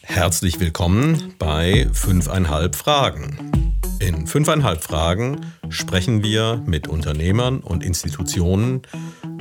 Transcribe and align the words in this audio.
Herzlich 0.00 0.58
willkommen 0.58 1.34
bei 1.38 1.86
5,5 1.92 2.74
Fragen. 2.74 3.52
In 4.00 4.26
5,5 4.26 4.80
Fragen 4.80 5.46
sprechen 5.68 6.22
wir 6.22 6.62
mit 6.64 6.88
Unternehmern 6.88 7.60
und 7.60 7.84
Institutionen 7.84 8.82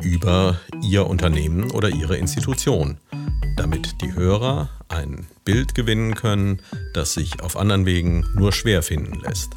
über 0.04 0.60
ihr 0.84 1.08
Unternehmen 1.08 1.72
oder 1.72 1.90
ihre 1.90 2.18
Institution, 2.18 2.98
damit 3.56 4.02
die 4.02 4.14
Hörer 4.14 4.70
ein 4.90 5.28
Bild 5.46 5.74
gewinnen 5.74 6.16
können, 6.16 6.62
das 6.94 7.14
sich 7.14 7.42
auf 7.42 7.58
anderen 7.58 7.86
Wegen 7.86 8.26
nur 8.36 8.52
schwer 8.52 8.84
finden 8.84 9.20
lässt. 9.22 9.52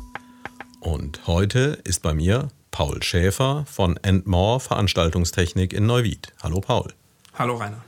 Und 0.81 1.27
heute 1.27 1.79
ist 1.85 2.03
bei 2.03 2.15
mir 2.15 2.49
Paul 2.71 3.03
Schäfer 3.03 3.65
von 3.67 3.99
More 4.25 4.61
Veranstaltungstechnik 4.61 5.73
in 5.73 5.87
Neuwied. 5.87 6.33
Hallo 6.43 6.61
Paul. 6.61 6.93
Hallo 7.35 7.57
Rainer. 7.57 7.83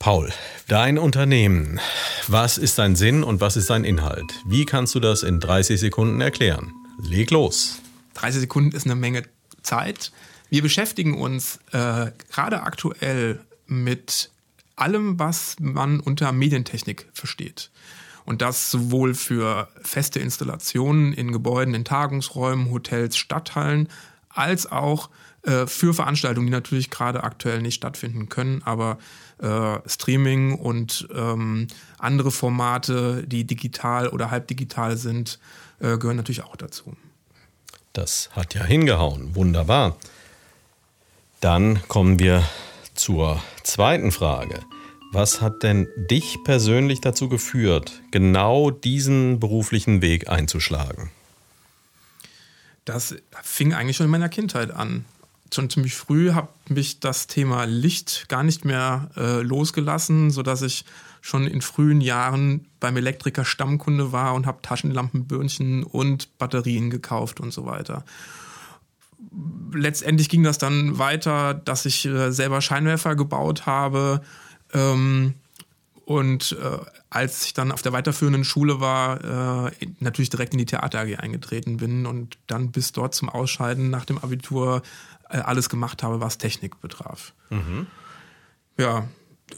Paul, 0.00 0.32
dein 0.66 0.96
Unternehmen, 0.96 1.78
was 2.26 2.56
ist 2.56 2.78
dein 2.78 2.96
Sinn 2.96 3.22
und 3.22 3.42
was 3.42 3.58
ist 3.58 3.68
dein 3.68 3.84
Inhalt? 3.84 4.32
Wie 4.46 4.64
kannst 4.64 4.94
du 4.94 5.00
das 5.00 5.22
in 5.22 5.40
30 5.40 5.78
Sekunden 5.78 6.22
erklären? 6.22 6.72
Leg 7.02 7.30
los. 7.30 7.82
30 8.14 8.40
Sekunden 8.40 8.74
ist 8.74 8.86
eine 8.86 8.94
Menge 8.94 9.24
Zeit. 9.60 10.10
Wir 10.48 10.62
beschäftigen 10.62 11.20
uns 11.20 11.58
äh, 11.72 12.12
gerade 12.32 12.62
aktuell 12.62 13.40
mit 13.66 14.30
allem, 14.74 15.18
was 15.18 15.56
man 15.60 16.00
unter 16.00 16.32
Medientechnik 16.32 17.06
versteht. 17.12 17.70
Und 18.24 18.40
das 18.40 18.70
sowohl 18.70 19.12
für 19.12 19.68
feste 19.82 20.18
Installationen 20.18 21.12
in 21.12 21.30
Gebäuden, 21.30 21.74
in 21.74 21.84
Tagungsräumen, 21.84 22.70
Hotels, 22.70 23.18
Stadthallen, 23.18 23.90
als 24.30 24.64
auch 24.64 25.08
äh, 25.08 25.29
für 25.42 25.94
Veranstaltungen, 25.94 26.48
die 26.48 26.52
natürlich 26.52 26.90
gerade 26.90 27.24
aktuell 27.24 27.62
nicht 27.62 27.74
stattfinden 27.74 28.28
können, 28.28 28.62
aber 28.64 28.98
äh, 29.40 29.78
Streaming 29.86 30.54
und 30.54 31.08
ähm, 31.14 31.66
andere 31.98 32.30
Formate, 32.30 33.24
die 33.26 33.44
digital 33.44 34.08
oder 34.08 34.30
halbdigital 34.30 34.96
sind, 34.96 35.38
äh, 35.78 35.96
gehören 35.96 36.16
natürlich 36.16 36.44
auch 36.44 36.56
dazu. 36.56 36.94
Das 37.92 38.30
hat 38.32 38.54
ja 38.54 38.64
hingehauen. 38.64 39.34
Wunderbar. 39.34 39.96
Dann 41.40 41.80
kommen 41.88 42.18
wir 42.18 42.44
zur 42.94 43.42
zweiten 43.64 44.12
Frage. 44.12 44.60
Was 45.12 45.40
hat 45.40 45.62
denn 45.62 45.88
dich 45.96 46.38
persönlich 46.44 47.00
dazu 47.00 47.28
geführt, 47.28 48.02
genau 48.12 48.70
diesen 48.70 49.40
beruflichen 49.40 50.02
Weg 50.02 50.28
einzuschlagen? 50.28 51.10
Das 52.84 53.16
fing 53.42 53.72
eigentlich 53.72 53.96
schon 53.96 54.04
in 54.06 54.10
meiner 54.12 54.28
Kindheit 54.28 54.70
an 54.70 55.04
schon 55.54 55.70
ziemlich 55.70 55.94
früh 55.94 56.32
hat 56.32 56.48
mich 56.70 57.00
das 57.00 57.26
Thema 57.26 57.64
Licht 57.64 58.28
gar 58.28 58.42
nicht 58.42 58.64
mehr 58.64 59.10
äh, 59.16 59.42
losgelassen, 59.42 60.30
sodass 60.30 60.62
ich 60.62 60.84
schon 61.20 61.46
in 61.46 61.60
frühen 61.60 62.00
Jahren 62.00 62.66
beim 62.78 62.96
Elektriker 62.96 63.44
Stammkunde 63.44 64.12
war 64.12 64.34
und 64.34 64.46
habe 64.46 64.62
Taschenlampenbirnchen 64.62 65.84
und 65.84 66.38
Batterien 66.38 66.90
gekauft 66.90 67.40
und 67.40 67.52
so 67.52 67.66
weiter. 67.66 68.04
Letztendlich 69.72 70.28
ging 70.28 70.42
das 70.42 70.58
dann 70.58 70.98
weiter, 70.98 71.54
dass 71.54 71.84
ich 71.84 72.06
äh, 72.06 72.32
selber 72.32 72.60
Scheinwerfer 72.60 73.16
gebaut 73.16 73.66
habe. 73.66 74.22
Ähm, 74.72 75.34
und 76.10 76.58
äh, 76.60 76.78
als 77.08 77.44
ich 77.44 77.54
dann 77.54 77.70
auf 77.70 77.82
der 77.82 77.92
weiterführenden 77.92 78.42
Schule 78.42 78.80
war, 78.80 79.68
äh, 79.68 79.86
natürlich 80.00 80.28
direkt 80.28 80.52
in 80.52 80.58
die 80.58 80.66
Theater 80.66 81.02
AG 81.02 81.20
eingetreten 81.20 81.76
bin 81.76 82.04
und 82.04 82.36
dann 82.48 82.72
bis 82.72 82.90
dort 82.90 83.14
zum 83.14 83.28
Ausscheiden 83.28 83.90
nach 83.90 84.06
dem 84.06 84.18
Abitur 84.18 84.82
äh, 85.28 85.38
alles 85.38 85.68
gemacht 85.68 86.02
habe, 86.02 86.20
was 86.20 86.36
Technik 86.36 86.80
betraf. 86.80 87.32
Mhm. 87.50 87.86
Ja, 88.76 89.06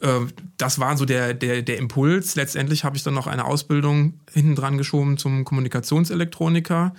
äh, 0.03 0.27
das 0.59 0.79
war 0.79 0.95
so 0.99 1.07
der, 1.07 1.33
der, 1.33 1.63
der 1.63 1.79
Impuls. 1.79 2.35
Letztendlich 2.35 2.85
habe 2.85 2.99
ich 2.99 3.03
dann 3.03 3.15
noch 3.15 3.29
eine 3.29 3.47
Ausbildung 3.47 4.21
hinten 4.31 4.55
dran 4.55 4.77
geschoben 4.77 5.17
zum 5.17 5.47
Kommunikationselektroniker 5.47 6.93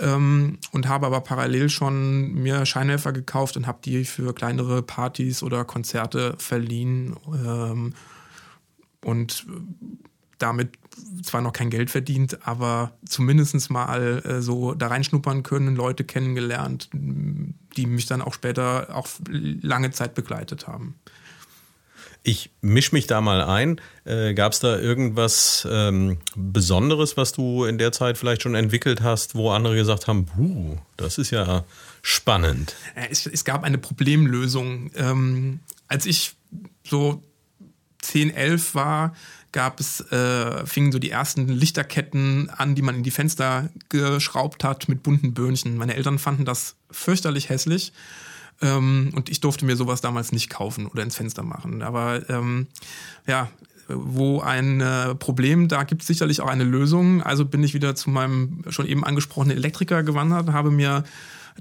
ähm, 0.00 0.58
und 0.72 0.88
habe 0.88 1.06
aber 1.06 1.20
parallel 1.20 1.68
schon 1.68 2.34
mir 2.34 2.66
Scheinwerfer 2.66 3.12
gekauft 3.12 3.56
und 3.56 3.68
habe 3.68 3.78
die 3.84 4.04
für 4.04 4.34
kleinere 4.34 4.82
Partys 4.82 5.44
oder 5.44 5.64
Konzerte 5.64 6.34
verliehen 6.38 7.14
ähm, 7.32 7.94
und 9.06 9.46
damit 10.38 10.70
zwar 11.22 11.40
noch 11.40 11.52
kein 11.52 11.70
Geld 11.70 11.90
verdient, 11.90 12.46
aber 12.46 12.92
zumindest 13.08 13.70
mal 13.70 14.22
äh, 14.24 14.42
so 14.42 14.74
da 14.74 14.88
reinschnuppern 14.88 15.42
können, 15.42 15.76
Leute 15.76 16.04
kennengelernt, 16.04 16.90
die 16.92 17.86
mich 17.86 18.06
dann 18.06 18.20
auch 18.20 18.34
später 18.34 18.94
auch 18.94 19.08
lange 19.30 19.92
Zeit 19.92 20.14
begleitet 20.14 20.66
haben. 20.66 20.96
Ich 22.22 22.50
mische 22.60 22.92
mich 22.92 23.06
da 23.06 23.20
mal 23.20 23.40
ein. 23.40 23.80
Äh, 24.04 24.34
Gab 24.34 24.52
es 24.52 24.58
da 24.58 24.76
irgendwas 24.76 25.66
ähm, 25.70 26.18
Besonderes, 26.34 27.16
was 27.16 27.32
du 27.32 27.64
in 27.64 27.78
der 27.78 27.92
Zeit 27.92 28.18
vielleicht 28.18 28.42
schon 28.42 28.56
entwickelt 28.56 29.00
hast, 29.00 29.36
wo 29.36 29.52
andere 29.52 29.76
gesagt 29.76 30.08
haben, 30.08 30.24
Buh, 30.24 30.76
das 30.96 31.18
ist 31.18 31.30
ja 31.30 31.64
spannend? 32.02 32.74
Es, 33.10 33.26
es 33.26 33.44
gab 33.44 33.62
eine 33.62 33.78
Problemlösung. 33.78 34.90
Ähm, 34.96 35.60
als 35.86 36.04
ich 36.04 36.34
so 36.82 37.22
10, 38.16 38.30
11 38.30 38.74
war, 38.74 39.14
gab 39.52 39.78
es, 39.78 40.00
äh, 40.10 40.64
fingen 40.64 40.90
so 40.90 40.98
die 40.98 41.10
ersten 41.10 41.48
Lichterketten 41.48 42.48
an, 42.48 42.74
die 42.74 42.80
man 42.80 42.94
in 42.94 43.02
die 43.02 43.10
Fenster 43.10 43.68
geschraubt 43.90 44.64
hat 44.64 44.88
mit 44.88 45.02
bunten 45.02 45.34
Böhnchen. 45.34 45.76
Meine 45.76 45.96
Eltern 45.96 46.18
fanden 46.18 46.46
das 46.46 46.76
fürchterlich 46.90 47.50
hässlich. 47.50 47.92
Ähm, 48.62 49.12
und 49.14 49.28
ich 49.28 49.40
durfte 49.40 49.66
mir 49.66 49.76
sowas 49.76 50.00
damals 50.00 50.32
nicht 50.32 50.48
kaufen 50.48 50.86
oder 50.86 51.02
ins 51.02 51.16
Fenster 51.16 51.42
machen. 51.42 51.82
Aber 51.82 52.26
ähm, 52.30 52.68
ja, 53.26 53.50
wo 53.86 54.40
ein 54.40 54.80
äh, 54.80 55.14
Problem, 55.14 55.68
da 55.68 55.84
gibt 55.84 56.00
es 56.00 56.08
sicherlich 56.08 56.40
auch 56.40 56.48
eine 56.48 56.64
Lösung. 56.64 57.22
Also 57.22 57.44
bin 57.44 57.62
ich 57.62 57.74
wieder 57.74 57.94
zu 57.94 58.08
meinem 58.08 58.64
schon 58.70 58.86
eben 58.86 59.04
angesprochenen 59.04 59.58
Elektriker 59.58 60.02
gewandert, 60.02 60.52
habe 60.52 60.70
mir 60.70 61.04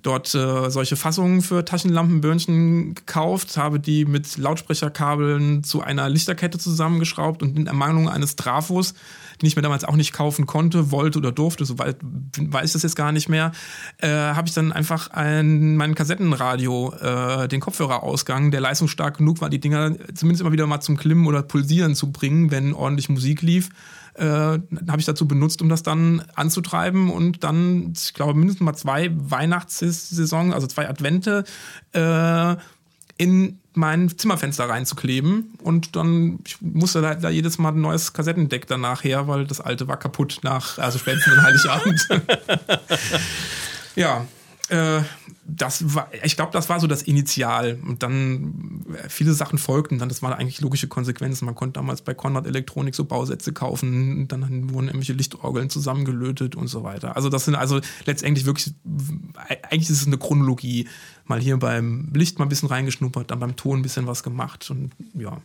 dort 0.02 0.34
äh, 0.36 0.70
solche 0.70 0.96
Fassungen 0.96 1.42
für 1.42 1.66
Taschenlampenbirnchen 1.66 2.96
gekauft, 2.96 3.58
habe 3.58 3.80
die 3.80 4.06
mit 4.06 4.38
Lautsprecherkabeln 4.38 5.64
zu 5.64 5.82
einer 5.82 6.10
Lichterkette 6.10 6.58
zusammengeschraubt 6.58 7.42
und 7.42 7.58
in 7.58 7.68
Ermangelung 7.68 8.10
eines 8.10 8.36
Trafos, 8.36 8.94
den 9.42 9.48
ich 9.48 9.56
mir 9.56 9.62
damals 9.62 9.84
auch 9.84 9.96
nicht 9.96 10.14
kaufen 10.14 10.46
konnte, 10.46 10.92
wollte 10.92 11.20
oder 11.20 11.32
durfte, 11.32 11.66
soweit 11.66 11.98
weiß 12.02 12.66
ich 12.68 12.74
das 12.74 12.84
jetzt 12.84 12.96
gar 12.96 13.12
nicht 13.12 13.30
mehr, 13.30 13.52
äh, 13.98 14.10
habe 14.10 14.48
ich 14.48 14.54
dann 14.54 14.72
einfach 14.72 15.12
ein, 15.12 15.76
mein 15.78 15.96
Kassettenradio, 15.96 16.94
äh, 16.94 17.48
den 17.48 17.62
Kopfhörerausgang, 17.62 18.52
der 18.52 18.62
leistungsstark 18.62 19.18
genug 19.18 19.42
war, 19.42 19.50
die 19.50 19.60
Dinger 19.60 19.96
zumindest 20.14 20.42
immer 20.42 20.52
wieder 20.52 20.68
mal 20.68 20.82
zum 20.82 20.98
Klimmen 20.98 21.28
oder 21.28 21.42
Pulsieren 21.42 21.96
zu 21.96 22.12
bringen, 22.12 22.52
wenn 22.52 22.74
ordentlich 22.74 23.10
Musik 23.10 23.42
lief 23.42 23.70
äh, 24.16 24.24
habe 24.26 25.00
ich 25.00 25.06
dazu 25.06 25.28
benutzt, 25.28 25.62
um 25.62 25.70
das 25.70 25.84
dann 25.84 26.24
anzutreiben 26.36 27.10
und 27.10 27.44
dann, 27.44 27.94
ich 27.96 28.14
glaube, 28.14 28.34
mindestens 28.34 28.64
mal 28.64 28.76
zwei 28.76 29.12
Weihnachtssaison, 29.14 30.54
also 30.54 30.68
zwei 30.68 30.90
Advente, 30.90 31.44
äh, 31.94 32.56
in 33.18 33.60
mein 33.74 34.10
Zimmerfenster 34.18 34.70
reinzukleben. 34.70 35.54
Und 35.62 35.96
dann 35.96 36.40
ich 36.46 36.62
musste 36.62 37.02
da, 37.02 37.16
da, 37.16 37.30
jedes 37.30 37.58
Mal 37.58 37.70
ein 37.70 37.82
neues 37.82 38.14
Kassettendeck 38.14 38.68
danach 38.68 39.04
her, 39.04 39.28
weil 39.28 39.46
das 39.46 39.62
alte 39.62 39.88
war 39.88 39.98
kaputt 39.98 40.40
nach, 40.44 40.78
also 40.78 40.98
spätestens 40.98 41.42
Heiligabend. 41.42 42.08
ja, 43.96 44.26
äh, 44.70 45.02
das 45.48 45.94
war, 45.94 46.10
ich 46.24 46.36
glaube, 46.36 46.52
das 46.52 46.70
war 46.70 46.80
so 46.80 46.88
das 46.88 47.04
Initial. 47.04 47.78
Und 47.86 48.02
dann 48.02 48.84
äh, 48.94 49.10
viele 49.10 49.34
Sachen 49.34 49.60
folgten 49.60 50.00
dann. 50.00 50.10
Das 50.10 50.24
waren 50.24 50.34
eigentlich 50.34 50.60
logische 50.62 50.88
Konsequenzen. 50.88 51.46
Man 51.46 51.54
konnte 51.54 51.74
damals 51.74 52.02
bei 52.02 52.14
Konrad 52.14 52.48
Elektronik 52.48 52.96
so 52.96 53.06
Bausätze 53.06 53.54
kaufen. 53.54 54.28
Dann 54.28 54.72
wurden 54.72 54.88
irgendwelche 54.88 55.14
Lichtorgeln 55.14 55.70
zusammengelötet 55.70 56.56
und 56.56 56.68
so 56.68 56.84
weiter. 56.84 57.16
Also 57.16 57.30
das 57.30 57.46
sind 57.46 57.56
also 57.56 57.80
letztendlich 58.06 58.46
wirklich, 58.46 58.74
eigentlich 59.70 59.90
ist 59.90 60.02
es 60.02 60.08
eine 60.08 60.18
Chronologie. 60.18 60.88
Mal 61.26 61.40
hier 61.40 61.58
beim 61.58 62.12
Licht 62.14 62.40
mal 62.40 62.46
ein 62.46 62.50
bisschen 62.50 62.70
reingeschnuppert, 62.70 63.32
dann 63.32 63.40
beim 63.40 63.56
Ton 63.56 63.80
ein 63.80 63.84
bisschen 63.84 64.08
was 64.08 64.24
gemacht 64.24 64.70
und 64.70 64.92
ja. 65.14 65.42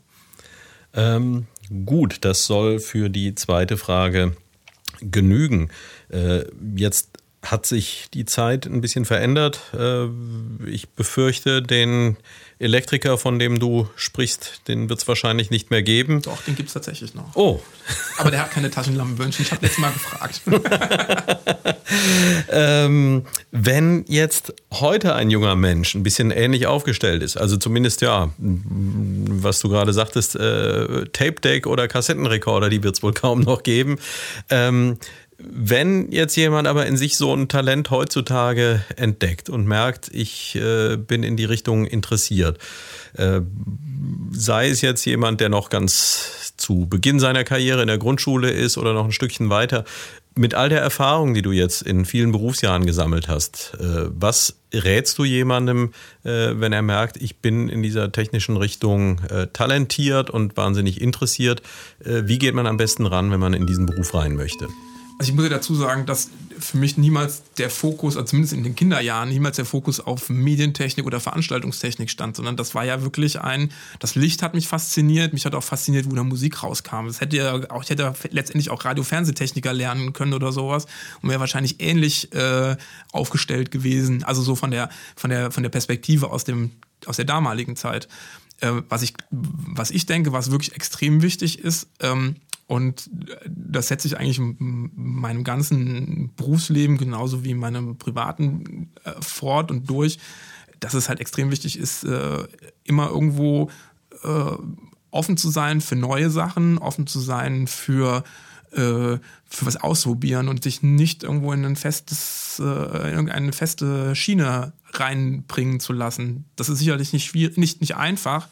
Ähm, 0.93 1.47
gut, 1.85 2.19
das 2.23 2.47
soll 2.47 2.81
für 2.81 3.09
die 3.11 3.35
zweite 3.35 3.77
Frage 3.77 4.37
genügen. 5.01 5.71
Äh, 6.09 6.45
jetzt 6.75 7.11
hat 7.43 7.65
sich 7.65 8.09
die 8.13 8.27
Zeit 8.27 8.67
ein 8.67 8.81
bisschen 8.81 9.05
verändert. 9.05 9.61
Äh, 9.73 10.07
ich 10.67 10.91
befürchte, 10.91 11.63
den 11.63 12.17
Elektriker, 12.59 13.17
von 13.17 13.39
dem 13.39 13.59
du 13.59 13.89
sprichst, 13.97 14.69
den 14.69 14.91
wird 14.91 15.01
es 15.01 15.09
wahrscheinlich 15.09 15.51
nicht 15.51 15.71
mehr 15.71 15.83
geben. 15.83 16.21
Doch, 16.21 16.43
den 16.43 16.55
gibt 16.55 16.69
es 16.69 16.75
tatsächlich 16.75 17.15
noch. 17.15 17.35
Oh. 17.35 17.61
Aber 18.19 18.31
der 18.31 18.43
hat 18.43 18.51
keine 18.51 18.71
Taschenlampenwünsche. 18.71 19.41
Ich 19.41 19.53
habe 19.53 19.63
letztes 19.63 19.81
Mal 19.81 19.93
gefragt. 19.93 20.43
ähm, 22.51 23.25
wenn 23.51 24.05
jetzt 24.07 24.53
heute 24.73 25.15
ein 25.15 25.31
junger 25.31 25.57
Mensch 25.57 25.95
ein 25.95 26.03
bisschen 26.03 26.31
ähnlich 26.31 26.67
aufgestellt 26.67 27.23
ist, 27.23 27.39
also 27.39 27.57
zumindest 27.57 28.03
ja, 28.03 28.31
was 28.37 29.61
du 29.61 29.71
gerade 29.71 29.95
sagtest, 29.95 30.37
äh, 30.37 31.07
Tape 31.07 31.41
Deck 31.43 31.67
oder 31.67 31.89
Kassettenrekorder, 31.89 32.69
die 32.69 32.83
wird 32.83 32.97
es 32.97 33.03
wohl 33.03 33.15
kaum 33.15 33.41
noch 33.41 33.63
geben. 33.63 33.99
Ähm, 34.51 34.99
wenn 35.43 36.11
jetzt 36.13 36.37
jemand 36.37 36.69
aber 36.69 36.87
in 36.87 36.97
sich 36.97 37.17
so 37.17 37.35
ein 37.35 37.49
Talent 37.49 37.91
heutzutage 37.91 38.85
entdeckt 38.97 39.49
und 39.49 39.67
merkt, 39.67 40.11
ich 40.13 40.57
äh, 40.57 40.97
bin 40.97 41.23
in 41.23 41.37
die 41.37 41.45
Richtung 41.45 41.87
interessiert, 41.87 42.59
äh, 43.15 43.41
sei 44.33 44.69
es 44.69 44.81
jetzt 44.81 45.05
jemand, 45.05 45.41
der 45.41 45.49
noch 45.49 45.71
ganz 45.71 46.55
zu 46.57 46.87
Beginn 46.87 47.19
seiner 47.19 47.45
Karriere 47.45 47.83
in 47.83 47.89
der 47.89 47.99
Grundschule 47.99 48.51
ist 48.51 48.79
oder 48.79 48.93
noch 48.93 49.05
ein 49.05 49.13
Stückchen 49.13 49.51
weiter. 49.51 49.85
Mit 50.37 50.55
all 50.55 50.69
der 50.69 50.81
Erfahrung, 50.81 51.35
die 51.35 51.43
du 51.43 51.51
jetzt 51.51 51.83
in 51.83 52.05
vielen 52.05 52.31
Berufsjahren 52.31 52.87
gesammelt 52.87 53.29
hast, 53.29 53.75
äh, 53.81 54.09
was 54.09 54.57
rätst 54.73 55.19
du 55.19 55.25
jemandem, 55.25 55.93
äh, 56.23 56.53
wenn 56.55 56.73
er 56.73 56.83
merkt, 56.83 57.17
ich 57.17 57.39
bin 57.39 57.69
in 57.69 57.83
dieser 57.83 58.13
technischen 58.13 58.57
Richtung 58.57 59.21
äh, 59.25 59.49
talentiert 59.53 60.31
und 60.31 60.57
wahnsinnig 60.57 61.01
interessiert? 61.01 61.63
Wie 61.99 62.39
geht 62.39 62.55
man 62.55 62.67
am 62.67 62.77
besten 62.77 63.07
ran, 63.07 63.31
wenn 63.31 63.41
man 63.41 63.55
in 63.55 63.67
diesen 63.67 63.87
Beruf 63.87 64.15
rein 64.15 64.35
möchte? 64.35 64.69
Also 65.21 65.33
ich 65.33 65.37
muss 65.37 65.45
ja 65.45 65.51
dazu 65.51 65.75
sagen, 65.75 66.07
dass 66.07 66.31
für 66.59 66.79
mich 66.79 66.97
niemals 66.97 67.43
der 67.59 67.69
Fokus, 67.69 68.17
also 68.17 68.29
zumindest 68.29 68.55
in 68.55 68.65
den 68.65 68.75
Kinderjahren, 68.75 69.29
niemals 69.29 69.57
der 69.57 69.67
Fokus 69.67 70.01
auf 70.01 70.31
Medientechnik 70.31 71.05
oder 71.05 71.21
Veranstaltungstechnik 71.21 72.09
stand, 72.09 72.37
sondern 72.37 72.57
das 72.57 72.75
war 72.75 72.87
ja 72.87 73.03
wirklich 73.03 73.39
ein, 73.39 73.71
das 73.99 74.15
Licht 74.15 74.43
hat 74.43 74.55
mich 74.55 74.67
fasziniert, 74.67 75.35
mich 75.35 75.45
hat 75.45 75.55
auch 75.55 75.63
fasziniert, 75.63 76.11
wo 76.11 76.15
da 76.15 76.25
Musik 76.25 76.63
rauskam. 76.63 77.05
Das 77.05 77.21
hätte 77.21 77.37
ja 77.37 77.53
auch, 77.69 77.83
ich 77.83 77.91
hätte 77.91 78.15
letztendlich 78.31 78.71
auch 78.71 78.83
Radio-Fernsehtechniker 78.83 79.75
lernen 79.75 80.15
können 80.15 80.33
oder 80.33 80.53
sowas 80.53 80.87
und 81.21 81.29
wäre 81.29 81.39
wahrscheinlich 81.39 81.83
ähnlich 81.83 82.33
äh, 82.33 82.79
aufgestellt 83.13 83.71
gewesen. 83.71 84.25
Also 84.25 84.41
so 84.41 84.57
von 84.57 84.71
der, 84.71 84.89
von 85.17 85.29
der, 85.29 85.51
von 85.51 85.63
der 85.63 85.71
Perspektive 85.71 86.31
aus 86.31 86.45
dem, 86.45 86.71
aus 87.05 87.17
der 87.17 87.27
damaligen 87.27 87.77
Zeit. 87.77 88.09
Äh, 88.61 88.73
was 88.89 89.03
ich, 89.03 89.13
was 89.31 89.91
ich 89.91 90.07
denke, 90.07 90.33
was 90.33 90.51
wirklich 90.51 90.75
extrem 90.75 91.21
wichtig 91.21 91.59
ist, 91.59 91.89
ähm, 92.01 92.37
und 92.71 93.11
das 93.49 93.89
setzt 93.89 94.05
sich 94.05 94.17
eigentlich 94.17 94.39
in 94.39 94.93
meinem 94.95 95.43
ganzen 95.43 96.31
Berufsleben 96.37 96.99
genauso 96.99 97.43
wie 97.43 97.51
in 97.51 97.59
meinem 97.59 97.99
privaten 97.99 98.93
äh, 99.03 99.11
fort 99.21 99.73
und 99.73 99.91
durch, 99.91 100.21
dass 100.79 100.95
es 100.95 101.09
halt 101.09 101.19
extrem 101.19 101.51
wichtig 101.51 101.77
ist, 101.77 102.05
äh, 102.05 102.47
immer 102.85 103.09
irgendwo 103.09 103.71
äh, 104.23 104.53
offen 105.11 105.37
zu 105.37 105.51
sein 105.51 105.81
für 105.81 105.97
neue 105.97 106.31
Sachen, 106.31 106.79
offen 106.79 107.09
zu 107.09 107.19
sein 107.19 107.67
für 107.67 108.23
äh, 108.71 109.19
für 109.47 109.67
was 109.67 109.77
ausprobieren 109.77 110.47
und 110.47 110.63
sich 110.63 110.81
nicht 110.81 111.25
irgendwo 111.25 111.53
in 111.53 111.65
ein 111.65 111.75
festes, 111.75 112.63
äh, 112.65 113.09
in 113.09 113.15
irgendeine 113.15 113.53
feste 113.53 114.15
Schiene 114.15 114.75
reinbringen 114.93 115.81
zu 115.81 115.93
lassen. 115.93 116.45
Das 116.55 116.69
ist 116.69 116.79
sicherlich 116.79 117.13
nicht, 117.13 117.35
nicht, 117.35 117.81
nicht 117.81 117.97
einfach 117.97 118.47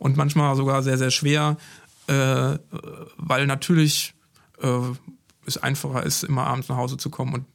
und 0.00 0.16
manchmal 0.16 0.56
sogar 0.56 0.82
sehr, 0.82 0.98
sehr 0.98 1.12
schwer, 1.12 1.56
äh, 2.10 2.58
weil 3.16 3.46
natürlich 3.46 4.14
äh, 4.60 4.80
es 5.46 5.58
einfacher 5.58 6.02
ist, 6.02 6.24
immer 6.24 6.46
abends 6.46 6.68
nach 6.68 6.76
Hause 6.76 6.96
zu 6.96 7.08
kommen 7.08 7.34
und 7.34 7.46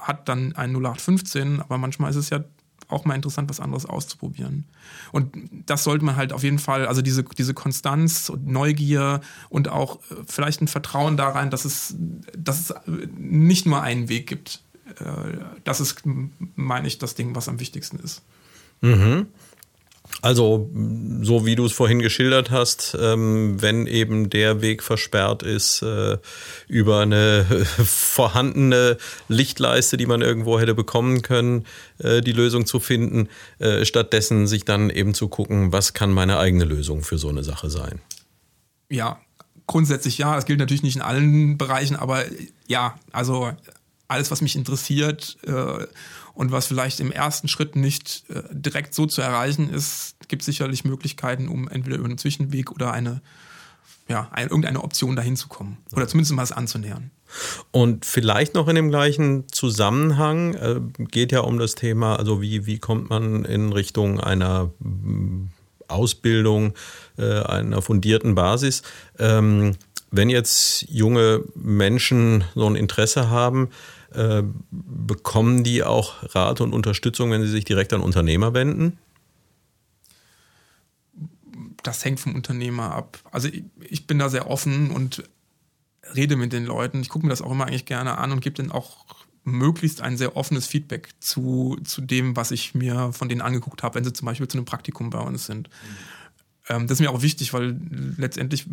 hat 0.00 0.28
dann 0.28 0.56
ein 0.56 0.74
0815, 0.74 1.60
aber 1.60 1.78
manchmal 1.78 2.10
ist 2.10 2.16
es 2.16 2.30
ja 2.30 2.42
auch 2.88 3.04
mal 3.04 3.14
interessant, 3.14 3.50
was 3.50 3.60
anderes 3.60 3.84
auszuprobieren. 3.86 4.64
Und 5.12 5.36
das 5.66 5.84
sollte 5.84 6.04
man 6.04 6.16
halt 6.16 6.32
auf 6.32 6.42
jeden 6.42 6.58
Fall, 6.58 6.86
also 6.86 7.02
diese, 7.02 7.22
diese 7.22 7.54
Konstanz 7.54 8.28
und 8.30 8.46
Neugier 8.46 9.20
und 9.50 9.68
auch 9.68 9.96
äh, 10.10 10.14
vielleicht 10.26 10.62
ein 10.62 10.68
Vertrauen 10.68 11.16
daran, 11.16 11.50
dass 11.50 11.64
es, 11.64 11.94
dass 12.36 12.70
es 12.70 12.74
nicht 13.16 13.66
nur 13.66 13.82
einen 13.82 14.08
Weg 14.08 14.26
gibt. 14.26 14.62
Äh, 15.00 15.38
das 15.64 15.80
ist, 15.80 16.02
meine 16.56 16.88
ich, 16.88 16.98
das 16.98 17.14
Ding, 17.14 17.34
was 17.34 17.48
am 17.48 17.60
wichtigsten 17.60 17.98
ist. 17.98 18.22
Mhm. 18.80 19.26
Also, 20.20 20.68
so 21.22 21.46
wie 21.46 21.54
du 21.54 21.64
es 21.66 21.72
vorhin 21.72 22.00
geschildert 22.00 22.50
hast, 22.50 22.96
ähm, 23.00 23.62
wenn 23.62 23.86
eben 23.86 24.30
der 24.30 24.60
Weg 24.62 24.82
versperrt 24.82 25.44
ist 25.44 25.82
äh, 25.82 26.18
über 26.66 27.00
eine 27.00 27.44
vorhandene 27.84 28.98
Lichtleiste, 29.28 29.96
die 29.96 30.06
man 30.06 30.20
irgendwo 30.20 30.58
hätte 30.58 30.74
bekommen 30.74 31.22
können, 31.22 31.66
äh, 31.98 32.20
die 32.20 32.32
Lösung 32.32 32.66
zu 32.66 32.80
finden, 32.80 33.28
äh, 33.60 33.84
stattdessen 33.84 34.48
sich 34.48 34.64
dann 34.64 34.90
eben 34.90 35.14
zu 35.14 35.28
gucken, 35.28 35.72
was 35.72 35.94
kann 35.94 36.12
meine 36.12 36.38
eigene 36.38 36.64
Lösung 36.64 37.02
für 37.02 37.18
so 37.18 37.28
eine 37.28 37.44
Sache 37.44 37.70
sein. 37.70 38.00
Ja, 38.90 39.20
grundsätzlich 39.68 40.18
ja. 40.18 40.34
Das 40.34 40.46
gilt 40.46 40.58
natürlich 40.58 40.82
nicht 40.82 40.96
in 40.96 41.02
allen 41.02 41.58
Bereichen, 41.58 41.94
aber 41.94 42.24
ja, 42.66 42.98
also 43.12 43.52
alles, 44.08 44.32
was 44.32 44.40
mich 44.40 44.56
interessiert 44.56 45.36
und 46.38 46.52
was 46.52 46.68
vielleicht 46.68 47.00
im 47.00 47.10
ersten 47.10 47.48
Schritt 47.48 47.74
nicht 47.74 48.22
äh, 48.28 48.44
direkt 48.52 48.94
so 48.94 49.06
zu 49.06 49.20
erreichen 49.20 49.70
ist, 49.70 50.14
gibt 50.28 50.44
sicherlich 50.44 50.84
Möglichkeiten, 50.84 51.48
um 51.48 51.66
entweder 51.66 51.96
über 51.96 52.04
einen 52.04 52.16
Zwischenweg 52.16 52.70
oder 52.70 52.92
eine, 52.92 53.22
ja, 54.08 54.28
eine, 54.30 54.48
irgendeine 54.48 54.84
Option 54.84 55.16
dahin 55.16 55.34
zu 55.34 55.48
kommen. 55.48 55.78
Oder 55.92 56.06
zumindest 56.06 56.32
mal 56.34 56.44
es 56.44 56.52
anzunähern. 56.52 57.10
Und 57.72 58.06
vielleicht 58.06 58.54
noch 58.54 58.68
in 58.68 58.76
dem 58.76 58.88
gleichen 58.88 59.48
Zusammenhang 59.48 60.54
äh, 60.54 60.80
geht 61.10 61.32
ja 61.32 61.40
um 61.40 61.58
das 61.58 61.74
Thema, 61.74 62.14
also 62.14 62.40
wie, 62.40 62.66
wie 62.66 62.78
kommt 62.78 63.10
man 63.10 63.44
in 63.44 63.72
Richtung 63.72 64.20
einer 64.20 64.70
mm, 64.78 65.48
Ausbildung, 65.88 66.74
äh, 67.18 67.40
einer 67.42 67.82
fundierten 67.82 68.36
Basis. 68.36 68.82
Ähm, 69.18 69.74
wenn 70.10 70.30
jetzt 70.30 70.86
junge 70.88 71.44
Menschen 71.54 72.44
so 72.54 72.66
ein 72.66 72.76
Interesse 72.76 73.30
haben, 73.30 73.70
äh, 74.12 74.42
bekommen 74.70 75.64
die 75.64 75.82
auch 75.82 76.34
Rat 76.34 76.60
und 76.60 76.72
Unterstützung, 76.72 77.30
wenn 77.30 77.42
sie 77.42 77.48
sich 77.48 77.64
direkt 77.64 77.92
an 77.92 78.00
Unternehmer 78.00 78.54
wenden? 78.54 78.98
Das 81.82 82.04
hängt 82.04 82.20
vom 82.20 82.34
Unternehmer 82.34 82.94
ab. 82.94 83.18
Also 83.30 83.48
ich, 83.48 83.64
ich 83.88 84.06
bin 84.06 84.18
da 84.18 84.28
sehr 84.28 84.48
offen 84.48 84.90
und 84.90 85.24
rede 86.14 86.36
mit 86.36 86.52
den 86.52 86.64
Leuten. 86.64 87.00
Ich 87.00 87.10
gucke 87.10 87.26
mir 87.26 87.30
das 87.30 87.42
auch 87.42 87.52
immer 87.52 87.66
eigentlich 87.66 87.86
gerne 87.86 88.18
an 88.18 88.32
und 88.32 88.40
gebe 88.40 88.56
denen 88.56 88.72
auch 88.72 89.04
möglichst 89.44 90.00
ein 90.00 90.16
sehr 90.16 90.36
offenes 90.36 90.66
Feedback 90.66 91.10
zu, 91.20 91.78
zu 91.84 92.00
dem, 92.00 92.36
was 92.36 92.50
ich 92.50 92.74
mir 92.74 93.12
von 93.12 93.28
denen 93.28 93.40
angeguckt 93.40 93.82
habe, 93.82 93.96
wenn 93.96 94.04
sie 94.04 94.12
zum 94.12 94.26
Beispiel 94.26 94.48
zu 94.48 94.58
einem 94.58 94.64
Praktikum 94.64 95.10
bei 95.10 95.20
uns 95.20 95.46
sind. 95.46 95.68
Mhm. 95.68 95.96
Ähm, 96.68 96.86
das 96.86 96.96
ist 96.96 97.00
mir 97.00 97.10
auch 97.10 97.22
wichtig, 97.22 97.52
weil 97.52 97.78
letztendlich 98.16 98.66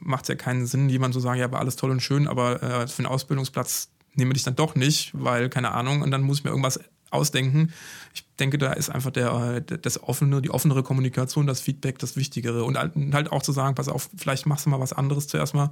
macht 0.00 0.24
es 0.24 0.28
ja 0.28 0.34
keinen 0.34 0.66
Sinn, 0.66 0.88
jemand 0.88 1.14
zu 1.14 1.20
sagen, 1.20 1.38
ja, 1.38 1.50
war 1.52 1.60
alles 1.60 1.76
toll 1.76 1.90
und 1.90 2.00
schön, 2.00 2.26
aber 2.26 2.62
äh, 2.62 2.88
für 2.88 3.00
einen 3.00 3.06
Ausbildungsplatz 3.06 3.90
nehme 4.14 4.34
ich 4.34 4.42
dann 4.42 4.56
doch 4.56 4.74
nicht, 4.74 5.12
weil, 5.14 5.48
keine 5.48 5.72
Ahnung, 5.72 6.02
und 6.02 6.10
dann 6.10 6.22
muss 6.22 6.38
ich 6.38 6.44
mir 6.44 6.50
irgendwas 6.50 6.80
ausdenken. 7.10 7.72
Ich 8.14 8.24
denke, 8.38 8.58
da 8.58 8.72
ist 8.72 8.88
einfach 8.88 9.10
der, 9.10 9.60
das 9.60 10.02
offene, 10.02 10.40
die 10.42 10.50
offenere 10.50 10.82
Kommunikation, 10.82 11.46
das 11.46 11.60
Feedback 11.60 11.98
das 11.98 12.16
Wichtigere. 12.16 12.64
Und 12.64 12.78
halt 12.78 13.32
auch 13.32 13.42
zu 13.42 13.52
sagen, 13.52 13.74
pass 13.74 13.88
auf, 13.88 14.10
vielleicht 14.16 14.46
machst 14.46 14.66
du 14.66 14.70
mal 14.70 14.80
was 14.80 14.92
anderes 14.92 15.26
zuerst 15.26 15.54
mal 15.54 15.70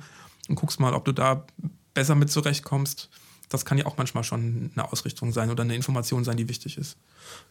und 0.49 0.57
guckst 0.57 0.81
mal, 0.81 0.95
ob 0.95 1.05
du 1.05 1.13
da 1.13 1.47
besser 1.95 2.15
mit 2.15 2.31
zurechtkommst. 2.31 3.09
Das 3.49 3.65
kann 3.65 3.79
ja 3.79 3.87
auch 3.87 3.97
manchmal 3.97 4.25
schon 4.25 4.71
eine 4.75 4.93
Ausrichtung 4.93 5.33
sein 5.33 5.51
oder 5.51 5.63
eine 5.63 5.75
Information 5.75 6.23
sein, 6.23 6.37
die 6.37 6.49
wichtig 6.49 6.77
ist. 6.77 6.99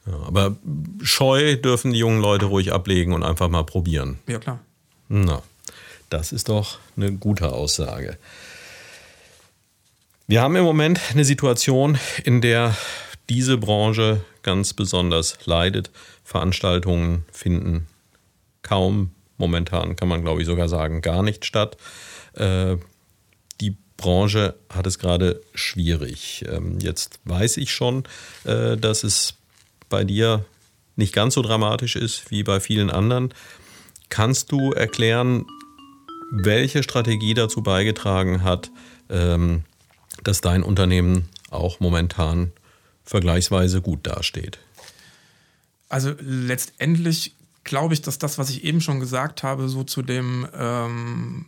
Ja, 0.06 0.14
aber 0.28 0.58
scheu 1.02 1.56
dürfen 1.56 1.92
die 1.92 2.00
jungen 2.00 2.22
Leute 2.22 2.46
ruhig 2.46 2.72
ablegen 2.72 3.14
und 3.14 3.24
einfach 3.24 3.50
mal 3.50 3.64
probieren. 3.64 4.20
Ja, 4.28 4.38
klar. 4.38 4.60
Na, 5.10 5.42
das 6.10 6.32
ist 6.32 6.50
doch 6.50 6.80
eine 6.96 7.12
gute 7.14 7.54
Aussage. 7.54 8.18
Wir 10.28 10.42
haben 10.42 10.56
im 10.56 10.64
Moment 10.64 11.00
eine 11.12 11.24
Situation, 11.24 11.98
in 12.24 12.42
der 12.42 12.76
diese 13.30 13.58
Branche 13.58 14.22
ganz 14.44 14.74
besonders 14.74 15.38
leidet. 15.46 15.90
Veranstaltungen 16.24 17.26
finden 17.32 17.88
kaum, 18.62 19.12
momentan 19.38 19.96
kann 19.96 20.08
man 20.08 20.22
glaube 20.22 20.42
ich 20.42 20.48
sogar 20.48 20.68
sagen, 20.68 21.02
gar 21.02 21.24
nicht 21.24 21.46
statt. 21.46 21.78
Äh, 22.34 22.78
die 23.62 23.78
Branche 23.96 24.56
hat 24.70 24.86
es 24.86 25.00
gerade 25.00 25.42
schwierig. 25.54 26.46
Ähm, 26.50 26.80
jetzt 26.80 27.20
weiß 27.26 27.58
ich 27.58 27.72
schon, 27.72 28.04
äh, 28.44 28.78
dass 28.78 29.04
es 29.04 29.36
bei 29.90 30.04
dir 30.04 30.46
nicht 30.98 31.14
ganz 31.14 31.36
so 31.36 31.42
dramatisch 31.42 31.96
ist 31.96 32.30
wie 32.32 32.44
bei 32.44 32.60
vielen 32.60 32.90
anderen. 32.90 33.34
Kannst 34.10 34.52
du 34.52 34.72
erklären, 34.72 35.46
welche 36.32 36.84
Strategie 36.84 37.34
dazu 37.34 37.62
beigetragen 37.62 38.44
hat, 38.44 38.72
ähm, 39.10 39.64
dass 40.24 40.42
dein 40.42 40.64
Unternehmen 40.64 41.30
auch 41.50 41.80
momentan 41.80 42.52
vergleichsweise 43.04 43.82
gut 43.82 44.06
dasteht? 44.06 44.60
Also 45.90 46.14
letztendlich 46.20 47.36
glaube 47.64 47.94
ich, 47.94 48.02
dass 48.02 48.18
das, 48.18 48.38
was 48.38 48.50
ich 48.50 48.64
eben 48.64 48.82
schon 48.82 49.00
gesagt 49.00 49.44
habe, 49.44 49.70
so 49.70 49.84
zu 49.84 50.02
dem 50.02 50.48
ähm, 50.58 51.46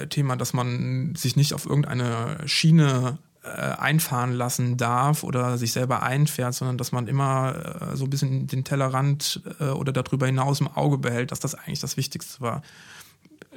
äh, 0.00 0.06
Thema, 0.06 0.36
dass 0.36 0.52
man 0.52 1.14
sich 1.14 1.36
nicht 1.36 1.54
auf 1.54 1.66
irgendeine 1.66 2.38
Schiene 2.46 3.18
äh, 3.42 3.48
einfahren 3.48 4.32
lassen 4.32 4.76
darf 4.76 5.24
oder 5.24 5.58
sich 5.58 5.72
selber 5.72 6.02
einfährt, 6.02 6.54
sondern 6.54 6.78
dass 6.78 6.92
man 6.92 7.08
immer 7.08 7.92
äh, 7.92 7.96
so 7.96 8.04
ein 8.04 8.10
bisschen 8.10 8.46
den 8.46 8.64
Tellerrand 8.64 9.42
äh, 9.58 9.64
oder 9.64 9.92
darüber 9.92 10.26
hinaus 10.26 10.60
im 10.60 10.68
Auge 10.68 10.98
behält, 10.98 11.32
dass 11.32 11.40
das 11.40 11.54
eigentlich 11.54 11.80
das 11.80 11.96
Wichtigste 11.96 12.40
war 12.40 12.62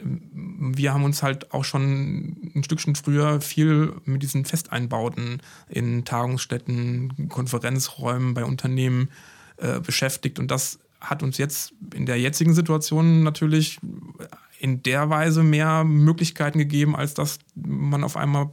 wir 0.02 0.94
haben 0.94 1.04
uns 1.04 1.24
halt 1.24 1.54
auch 1.54 1.64
schon 1.64 2.52
ein 2.56 2.64
Stückchen 2.64 2.96
früher 2.96 3.42
viel 3.42 3.94
mit 4.06 4.24
diesen 4.24 4.46
Festeinbauten 4.46 5.42
in 5.70 6.06
Tagungsstätten, 6.06 7.30
Konferenzräumen 7.30 8.34
bei 8.34 8.44
Unternehmen 8.44 9.10
äh, 9.58 9.80
beschäftigt. 9.80 10.40
Und 10.40 10.52
das 10.52 10.80
hat 11.00 11.24
uns 11.24 11.38
jetzt 11.38 11.74
in 11.94 12.06
der 12.06 12.20
jetzigen 12.20 12.54
Situation 12.54 13.24
natürlich 13.24 13.80
in 14.60 14.84
der 14.84 15.10
Weise 15.10 15.44
mehr 15.44 15.84
Möglichkeiten 15.84 16.60
gegeben, 16.60 16.96
als 16.96 17.14
dass 17.14 17.40
man 17.56 18.04
auf 18.04 18.18
einmal 18.18 18.50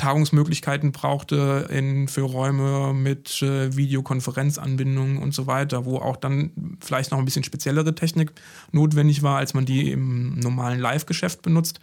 Tagungsmöglichkeiten 0.00 0.92
brauchte 0.92 1.68
in, 1.70 2.08
für 2.08 2.22
Räume 2.22 2.94
mit 2.94 3.42
äh, 3.42 3.76
Videokonferenzanbindungen 3.76 5.18
und 5.18 5.34
so 5.34 5.46
weiter, 5.46 5.84
wo 5.84 5.98
auch 5.98 6.16
dann 6.16 6.78
vielleicht 6.80 7.10
noch 7.10 7.18
ein 7.18 7.26
bisschen 7.26 7.44
speziellere 7.44 7.94
Technik 7.94 8.32
notwendig 8.72 9.22
war, 9.22 9.36
als 9.36 9.52
man 9.52 9.66
die 9.66 9.90
im 9.90 10.38
normalen 10.38 10.80
Live-Geschäft 10.80 11.42
benutzt. 11.42 11.80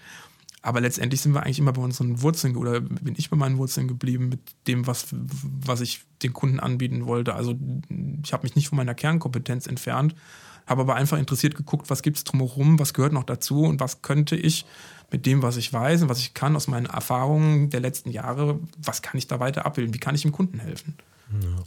Aber 0.64 0.82
letztendlich 0.82 1.22
sind 1.22 1.34
wir 1.36 1.44
eigentlich 1.44 1.60
immer 1.60 1.74
bei 1.74 1.82
unseren 1.84 2.24
Wurzeln 2.24 2.56
oder 2.56 2.82
bin 2.82 3.14
ich 3.18 3.30
bei 3.30 3.38
meinen 3.38 3.60
Wurzeln 3.60 3.88
geblieben 3.88 4.30
mit 4.30 4.40
dem, 4.68 4.88
was, 4.88 5.06
was 5.12 5.82
ich 5.82 6.02
den 6.24 6.34
Kunden 6.34 6.60
anbieten 6.60 7.06
wollte. 7.06 7.36
Also 7.36 7.54
ich 8.24 8.34
habe 8.34 8.44
mich 8.44 8.56
nicht 8.56 8.68
von 8.68 8.78
meiner 8.78 8.96
Kernkompetenz 8.96 9.68
entfernt, 9.68 10.16
habe 10.66 10.82
aber 10.82 10.96
einfach 10.96 11.20
interessiert 11.20 11.54
geguckt, 11.54 11.92
was 11.92 12.02
gibt 12.02 12.18
es 12.18 12.24
drumherum, 12.24 12.80
was 12.80 12.96
gehört 12.96 13.14
noch 13.14 13.26
dazu 13.26 13.62
und 13.62 13.80
was 13.80 14.02
könnte 14.02 14.36
ich 14.36 14.66
mit 15.12 15.26
dem, 15.26 15.42
was 15.42 15.58
ich 15.58 15.72
weiß 15.72 16.02
und 16.04 16.10
was 16.10 16.20
ich 16.20 16.34
kann 16.34 16.56
aus 16.56 16.68
meinen 16.68 16.86
Erfahrungen 16.86 17.70
der 17.70 17.80
letzten 17.80 18.12
Jahre, 18.12 18.60
was 18.78 19.02
kann 19.02 19.18
ich 19.18 19.28
da 19.28 19.40
weiter 19.40 19.66
abbilden, 19.66 19.94
wie 19.94 20.00
kann 20.00 20.16
ich 20.16 20.24
dem 20.24 20.32
Kunden 20.32 20.60
helfen. 20.60 20.98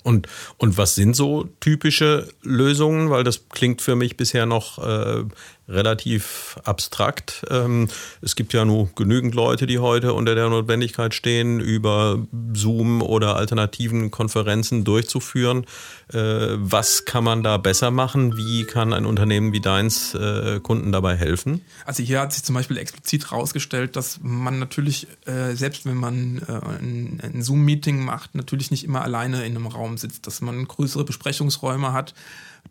Und, 0.02 0.26
und 0.56 0.78
was 0.78 0.94
sind 0.94 1.14
so 1.14 1.48
typische 1.60 2.28
Lösungen? 2.42 3.10
Weil 3.10 3.24
das 3.24 3.48
klingt 3.50 3.82
für 3.82 3.94
mich 3.94 4.16
bisher 4.16 4.46
noch 4.46 4.78
äh, 4.78 5.24
relativ 5.70 6.58
abstrakt. 6.64 7.44
Ähm, 7.48 7.88
es 8.20 8.36
gibt 8.36 8.52
ja 8.52 8.64
nur 8.64 8.90
genügend 8.94 9.34
Leute, 9.34 9.66
die 9.66 9.78
heute 9.78 10.12
unter 10.14 10.34
der 10.34 10.48
Notwendigkeit 10.48 11.14
stehen, 11.14 11.60
über 11.60 12.18
Zoom 12.52 13.02
oder 13.02 13.36
alternativen 13.36 14.10
Konferenzen 14.10 14.84
durchzuführen. 14.84 15.64
Äh, 16.12 16.18
was 16.56 17.04
kann 17.04 17.24
man 17.24 17.42
da 17.42 17.56
besser 17.56 17.90
machen? 17.90 18.36
Wie 18.36 18.64
kann 18.64 18.92
ein 18.92 19.06
Unternehmen 19.06 19.52
wie 19.52 19.60
deins 19.60 20.14
äh, 20.14 20.60
Kunden 20.60 20.92
dabei 20.92 21.16
helfen? 21.16 21.62
Also 21.86 22.02
hier 22.02 22.20
hat 22.20 22.32
sich 22.32 22.42
zum 22.42 22.54
Beispiel 22.54 22.78
explizit 22.78 23.30
herausgestellt, 23.30 23.96
dass 23.96 24.18
man 24.22 24.58
natürlich, 24.58 25.06
äh, 25.26 25.54
selbst 25.54 25.86
wenn 25.86 25.96
man 25.96 26.40
ein 26.50 27.42
Zoom-Meeting 27.42 28.04
macht, 28.04 28.34
natürlich 28.34 28.70
nicht 28.70 28.84
immer 28.84 29.02
alleine 29.02 29.44
in 29.44 29.56
einem 29.56 29.66
Raum 29.66 29.98
sitzt, 29.98 30.26
dass 30.26 30.40
man 30.40 30.66
größere 30.66 31.04
Besprechungsräume 31.04 31.92
hat, 31.92 32.14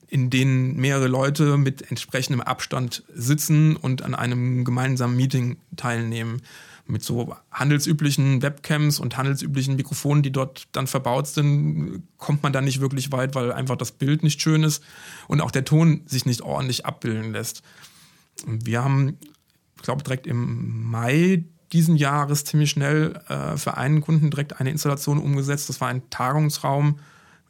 in 0.07 0.29
denen 0.29 0.75
mehrere 0.75 1.07
Leute 1.07 1.57
mit 1.57 1.89
entsprechendem 1.89 2.41
Abstand 2.41 3.03
sitzen 3.13 3.75
und 3.75 4.01
an 4.01 4.15
einem 4.15 4.65
gemeinsamen 4.65 5.15
Meeting 5.15 5.57
teilnehmen. 5.75 6.41
Mit 6.87 7.03
so 7.03 7.35
handelsüblichen 7.51 8.41
Webcams 8.41 8.99
und 8.99 9.15
handelsüblichen 9.15 9.75
Mikrofonen, 9.75 10.23
die 10.23 10.31
dort 10.31 10.67
dann 10.71 10.87
verbaut 10.87 11.27
sind, 11.27 12.01
kommt 12.17 12.41
man 12.41 12.51
da 12.51 12.61
nicht 12.61 12.81
wirklich 12.81 13.11
weit, 13.11 13.35
weil 13.35 13.51
einfach 13.51 13.75
das 13.75 13.91
Bild 13.91 14.23
nicht 14.23 14.41
schön 14.41 14.63
ist 14.63 14.83
und 15.27 15.39
auch 15.39 15.51
der 15.51 15.65
Ton 15.65 16.01
sich 16.07 16.25
nicht 16.25 16.41
ordentlich 16.41 16.87
abbilden 16.87 17.31
lässt. 17.31 17.61
Wir 18.47 18.83
haben, 18.83 19.19
ich 19.75 19.83
glaube, 19.83 20.01
direkt 20.01 20.25
im 20.25 20.89
Mai 20.89 21.43
diesen 21.71 21.95
Jahres 21.95 22.43
ziemlich 22.45 22.71
schnell 22.71 23.21
äh, 23.27 23.55
für 23.55 23.77
einen 23.77 24.01
Kunden 24.01 24.31
direkt 24.31 24.59
eine 24.59 24.71
Installation 24.71 25.19
umgesetzt. 25.19 25.69
Das 25.69 25.79
war 25.81 25.89
ein 25.89 26.09
Tagungsraum 26.09 26.99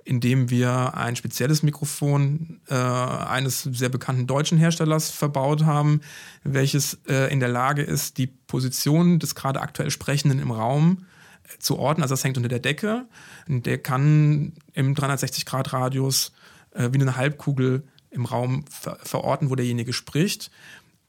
indem 0.06 0.50
wir 0.50 0.96
ein 0.96 1.16
spezielles 1.16 1.64
Mikrofon 1.64 2.62
äh, 2.70 2.74
eines 2.76 3.64
sehr 3.64 3.90
bekannten 3.90 4.28
deutschen 4.28 4.58
Herstellers 4.58 5.12
verbaut 5.12 5.66
haben, 5.66 6.02
welches 6.44 7.00
äh, 7.08 7.32
in 7.32 7.40
der 7.40 7.50
Lage 7.50 7.82
ist, 7.82 8.18
die 8.18 8.28
Position 8.28 9.20
des 9.20 9.36
gerade 9.36 9.62
aktuell 9.62 9.92
Sprechenden 9.92 10.40
im 10.40 10.52
Raum 10.52 11.06
äh, 11.44 11.60
zu 11.60 11.78
ordnen. 11.78 12.04
Also 12.04 12.14
das 12.14 12.24
hängt 12.24 12.38
unter 12.38 12.50
der 12.50 12.60
Decke. 12.60 13.06
Und 13.48 13.66
der 13.66 13.78
kann 13.78 14.54
im 14.74 14.96
360-Grad-Radius 14.96 16.32
äh, 16.72 16.90
wie 16.92 17.02
eine 17.02 17.16
Halbkugel 17.16 17.84
im 18.12 18.26
Raum 18.26 18.66
ver 18.70 18.98
verorten, 19.04 19.50
wo 19.50 19.56
derjenige 19.56 19.94
spricht. 19.94 20.50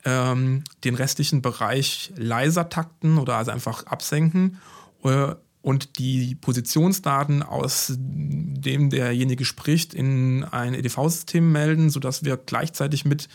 Ähm, 0.04 0.64
den 0.84 0.94
restlichen 0.94 1.42
Bereich 1.42 2.12
leiser 2.16 2.70
takten 2.70 3.18
oder 3.18 3.36
also 3.36 3.50
einfach 3.50 3.84
absenken 3.86 4.58
äh, 5.04 5.34
und 5.62 5.98
die 5.98 6.34
Positionsdaten, 6.34 7.42
aus 7.42 7.94
dem 7.98 8.90
derjenige 8.90 9.44
spricht, 9.44 9.92
in 9.92 10.44
ein 10.44 10.74
EDV-System 10.74 11.52
melden, 11.52 11.90
sodass 11.90 12.24
wir 12.24 12.38
gleichzeitig 12.38 13.04
mit 13.04 13.28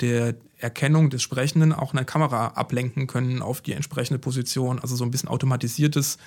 der 0.00 0.36
Erkennung 0.58 1.10
des 1.10 1.22
Sprechenden 1.22 1.72
auch 1.72 1.92
eine 1.92 2.04
Kamera 2.04 2.48
ablenken 2.48 3.06
können 3.06 3.42
auf 3.42 3.60
die 3.62 3.72
entsprechende 3.72 4.18
Position. 4.18 4.78
Also 4.78 4.94
so 4.94 5.04
ein 5.04 5.10
bisschen 5.10 5.28
automatisiertes 5.28 6.18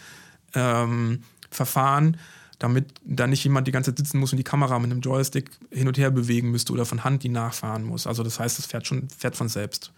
ähm, 0.55 1.23
Verfahren, 1.49 2.17
damit 2.57 2.93
da 3.05 3.25
nicht 3.25 3.43
jemand 3.43 3.67
die 3.67 3.71
ganze 3.71 3.91
Zeit 3.91 3.99
sitzen 3.99 4.19
muss 4.19 4.33
und 4.33 4.37
die 4.37 4.43
Kamera 4.43 4.77
mit 4.79 4.91
einem 4.91 5.01
Joystick 5.01 5.51
hin 5.71 5.87
und 5.87 5.97
her 5.97 6.11
bewegen 6.11 6.51
müsste 6.51 6.73
oder 6.73 6.85
von 6.85 7.03
Hand 7.03 7.23
die 7.23 7.29
nachfahren 7.29 7.83
muss. 7.83 8.07
Also 8.07 8.23
das 8.23 8.39
heißt, 8.39 8.59
es 8.59 8.65
fährt 8.65 8.85
schon 8.85 9.07
fährt 9.09 9.35
von 9.35 9.47
selbst. 9.47 9.93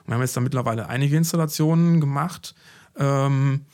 Und 0.00 0.08
wir 0.08 0.14
haben 0.14 0.22
jetzt 0.22 0.36
da 0.36 0.40
mittlerweile 0.40 0.88
einige 0.88 1.16
Installationen 1.16 2.00
gemacht. 2.00 2.54
Ähm, 2.96 3.66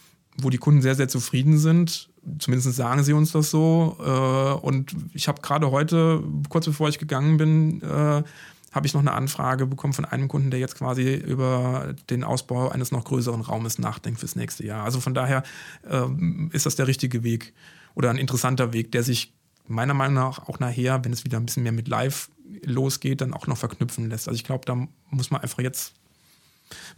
wo 0.42 0.50
die 0.50 0.58
Kunden 0.58 0.82
sehr, 0.82 0.94
sehr 0.94 1.08
zufrieden 1.08 1.58
sind. 1.58 2.08
Zumindest 2.38 2.74
sagen 2.74 3.02
sie 3.02 3.12
uns 3.12 3.32
das 3.32 3.50
so. 3.50 3.96
Äh, 4.00 4.64
und 4.64 4.94
ich 5.12 5.28
habe 5.28 5.40
gerade 5.42 5.70
heute, 5.70 6.22
kurz 6.48 6.66
bevor 6.66 6.88
ich 6.88 6.98
gegangen 6.98 7.36
bin, 7.36 7.82
äh, 7.82 8.22
habe 8.72 8.86
ich 8.86 8.94
noch 8.94 9.00
eine 9.00 9.12
Anfrage 9.12 9.66
bekommen 9.66 9.92
von 9.92 10.04
einem 10.04 10.28
Kunden, 10.28 10.50
der 10.50 10.58
jetzt 10.58 10.76
quasi 10.76 11.14
über 11.14 11.94
den 12.08 12.24
Ausbau 12.24 12.70
eines 12.70 12.90
noch 12.90 13.04
größeren 13.04 13.42
Raumes 13.42 13.78
nachdenkt 13.78 14.20
fürs 14.20 14.34
nächste 14.34 14.64
Jahr. 14.64 14.84
Also 14.84 15.00
von 15.00 15.14
daher 15.14 15.42
ähm, 15.88 16.50
ist 16.52 16.64
das 16.64 16.76
der 16.76 16.86
richtige 16.86 17.22
Weg 17.22 17.52
oder 17.94 18.10
ein 18.10 18.16
interessanter 18.16 18.72
Weg, 18.72 18.90
der 18.92 19.02
sich 19.02 19.34
meiner 19.68 19.94
Meinung 19.94 20.14
nach 20.14 20.48
auch 20.48 20.58
nachher, 20.58 21.04
wenn 21.04 21.12
es 21.12 21.24
wieder 21.24 21.38
ein 21.38 21.46
bisschen 21.46 21.62
mehr 21.62 21.72
mit 21.72 21.88
Live 21.88 22.30
losgeht, 22.64 23.20
dann 23.20 23.34
auch 23.34 23.46
noch 23.46 23.58
verknüpfen 23.58 24.08
lässt. 24.08 24.28
Also 24.28 24.36
ich 24.36 24.44
glaube, 24.44 24.64
da 24.64 24.86
muss 25.10 25.30
man 25.30 25.42
einfach 25.42 25.60
jetzt 25.60 25.94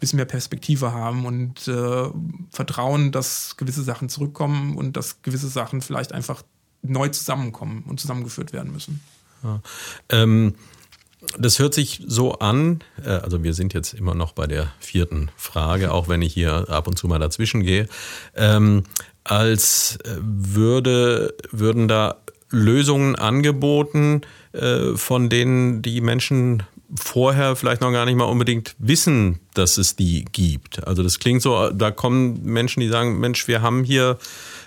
bisschen 0.00 0.16
mehr 0.16 0.26
Perspektive 0.26 0.92
haben 0.92 1.26
und 1.26 1.68
äh, 1.68 2.08
vertrauen, 2.50 3.12
dass 3.12 3.56
gewisse 3.56 3.82
Sachen 3.82 4.08
zurückkommen 4.08 4.76
und 4.76 4.96
dass 4.96 5.22
gewisse 5.22 5.48
Sachen 5.48 5.80
vielleicht 5.80 6.12
einfach 6.12 6.42
neu 6.82 7.08
zusammenkommen 7.08 7.84
und 7.86 8.00
zusammengeführt 8.00 8.52
werden 8.52 8.72
müssen. 8.72 9.00
Ja. 9.42 9.60
Ähm, 10.10 10.54
das 11.38 11.58
hört 11.58 11.74
sich 11.74 12.02
so 12.06 12.38
an, 12.38 12.80
äh, 13.02 13.08
also 13.08 13.42
wir 13.42 13.54
sind 13.54 13.74
jetzt 13.74 13.94
immer 13.94 14.14
noch 14.14 14.32
bei 14.32 14.46
der 14.46 14.72
vierten 14.78 15.30
Frage, 15.36 15.92
auch 15.92 16.08
wenn 16.08 16.22
ich 16.22 16.34
hier 16.34 16.68
ab 16.68 16.86
und 16.86 16.98
zu 16.98 17.08
mal 17.08 17.18
dazwischen 17.18 17.62
gehe, 17.62 17.88
ähm, 18.34 18.84
als 19.24 19.98
äh, 20.04 20.16
würde, 20.20 21.34
würden 21.50 21.88
da 21.88 22.16
Lösungen 22.50 23.16
angeboten, 23.16 24.22
äh, 24.52 24.96
von 24.96 25.28
denen 25.28 25.82
die 25.82 26.00
Menschen 26.00 26.62
vorher 26.94 27.56
vielleicht 27.56 27.80
noch 27.80 27.92
gar 27.92 28.04
nicht 28.04 28.16
mal 28.16 28.24
unbedingt 28.24 28.74
wissen, 28.78 29.40
dass 29.54 29.78
es 29.78 29.96
die 29.96 30.24
gibt. 30.32 30.86
Also 30.86 31.02
das 31.02 31.18
klingt 31.18 31.42
so, 31.42 31.70
da 31.70 31.90
kommen 31.90 32.44
Menschen, 32.44 32.80
die 32.80 32.88
sagen, 32.88 33.18
Mensch, 33.18 33.48
wir 33.48 33.62
haben 33.62 33.84
hier 33.84 34.18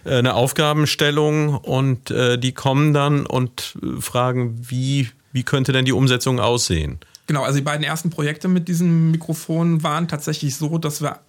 äh, 0.05 0.17
eine 0.17 0.33
Aufgabenstellung 0.33 1.55
und 1.55 2.11
äh, 2.11 2.37
die 2.37 2.51
kommen 2.51 2.93
dann 2.93 3.25
und 3.25 3.77
äh, 3.81 4.01
fragen, 4.01 4.57
wie, 4.69 5.09
wie 5.31 5.43
könnte 5.43 5.71
denn 5.71 5.85
die 5.85 5.93
Umsetzung 5.93 6.39
aussehen? 6.39 6.99
Genau, 7.27 7.43
also 7.43 7.57
die 7.57 7.63
beiden 7.63 7.83
ersten 7.83 8.09
Projekte 8.09 8.47
mit 8.47 8.69
diesem 8.69 9.11
Mikrofon 9.11 9.83
waren 9.83 10.07
tatsächlich 10.07 10.55
so, 10.55 10.77
dass 10.77 11.01
wir 11.01 11.19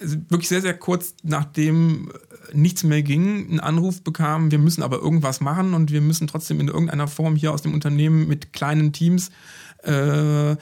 wirklich 0.00 0.48
sehr, 0.48 0.62
sehr 0.62 0.74
kurz 0.74 1.14
nachdem 1.22 2.10
nichts 2.52 2.82
mehr 2.82 3.02
ging, 3.02 3.48
einen 3.48 3.60
Anruf 3.60 4.02
bekamen, 4.02 4.50
wir 4.50 4.58
müssen 4.58 4.82
aber 4.82 4.98
irgendwas 4.98 5.40
machen 5.40 5.74
und 5.74 5.92
wir 5.92 6.00
müssen 6.00 6.26
trotzdem 6.26 6.60
in 6.60 6.68
irgendeiner 6.68 7.08
Form 7.08 7.36
hier 7.36 7.52
aus 7.52 7.62
dem 7.62 7.74
Unternehmen 7.74 8.26
mit 8.26 8.52
kleinen 8.52 8.92
Teams 8.92 9.30
äh, 9.84 10.52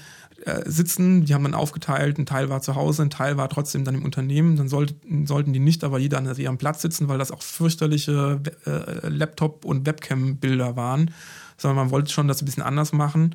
äh, 0.46 0.62
sitzen. 0.64 1.24
Die 1.24 1.34
haben 1.34 1.44
dann 1.44 1.54
aufgeteilt, 1.54 2.18
ein 2.18 2.26
Teil 2.26 2.48
war 2.48 2.60
zu 2.60 2.74
Hause, 2.74 3.02
ein 3.02 3.10
Teil 3.10 3.36
war 3.36 3.48
trotzdem 3.48 3.84
dann 3.84 3.94
im 3.94 4.04
Unternehmen. 4.04 4.56
Dann 4.56 4.68
sollten, 4.68 5.26
sollten 5.26 5.52
die 5.52 5.58
nicht 5.58 5.82
aber 5.82 5.98
jeder 5.98 6.18
an 6.18 6.36
ihrem 6.36 6.58
Platz 6.58 6.82
sitzen, 6.82 7.08
weil 7.08 7.18
das 7.18 7.32
auch 7.32 7.42
fürchterliche 7.42 8.40
äh, 8.64 9.08
Laptop- 9.08 9.64
und 9.64 9.86
Webcam-Bilder 9.86 10.76
waren, 10.76 11.10
sondern 11.56 11.76
man 11.76 11.90
wollte 11.90 12.12
schon 12.12 12.28
das 12.28 12.42
ein 12.42 12.44
bisschen 12.44 12.62
anders 12.62 12.92
machen. 12.92 13.34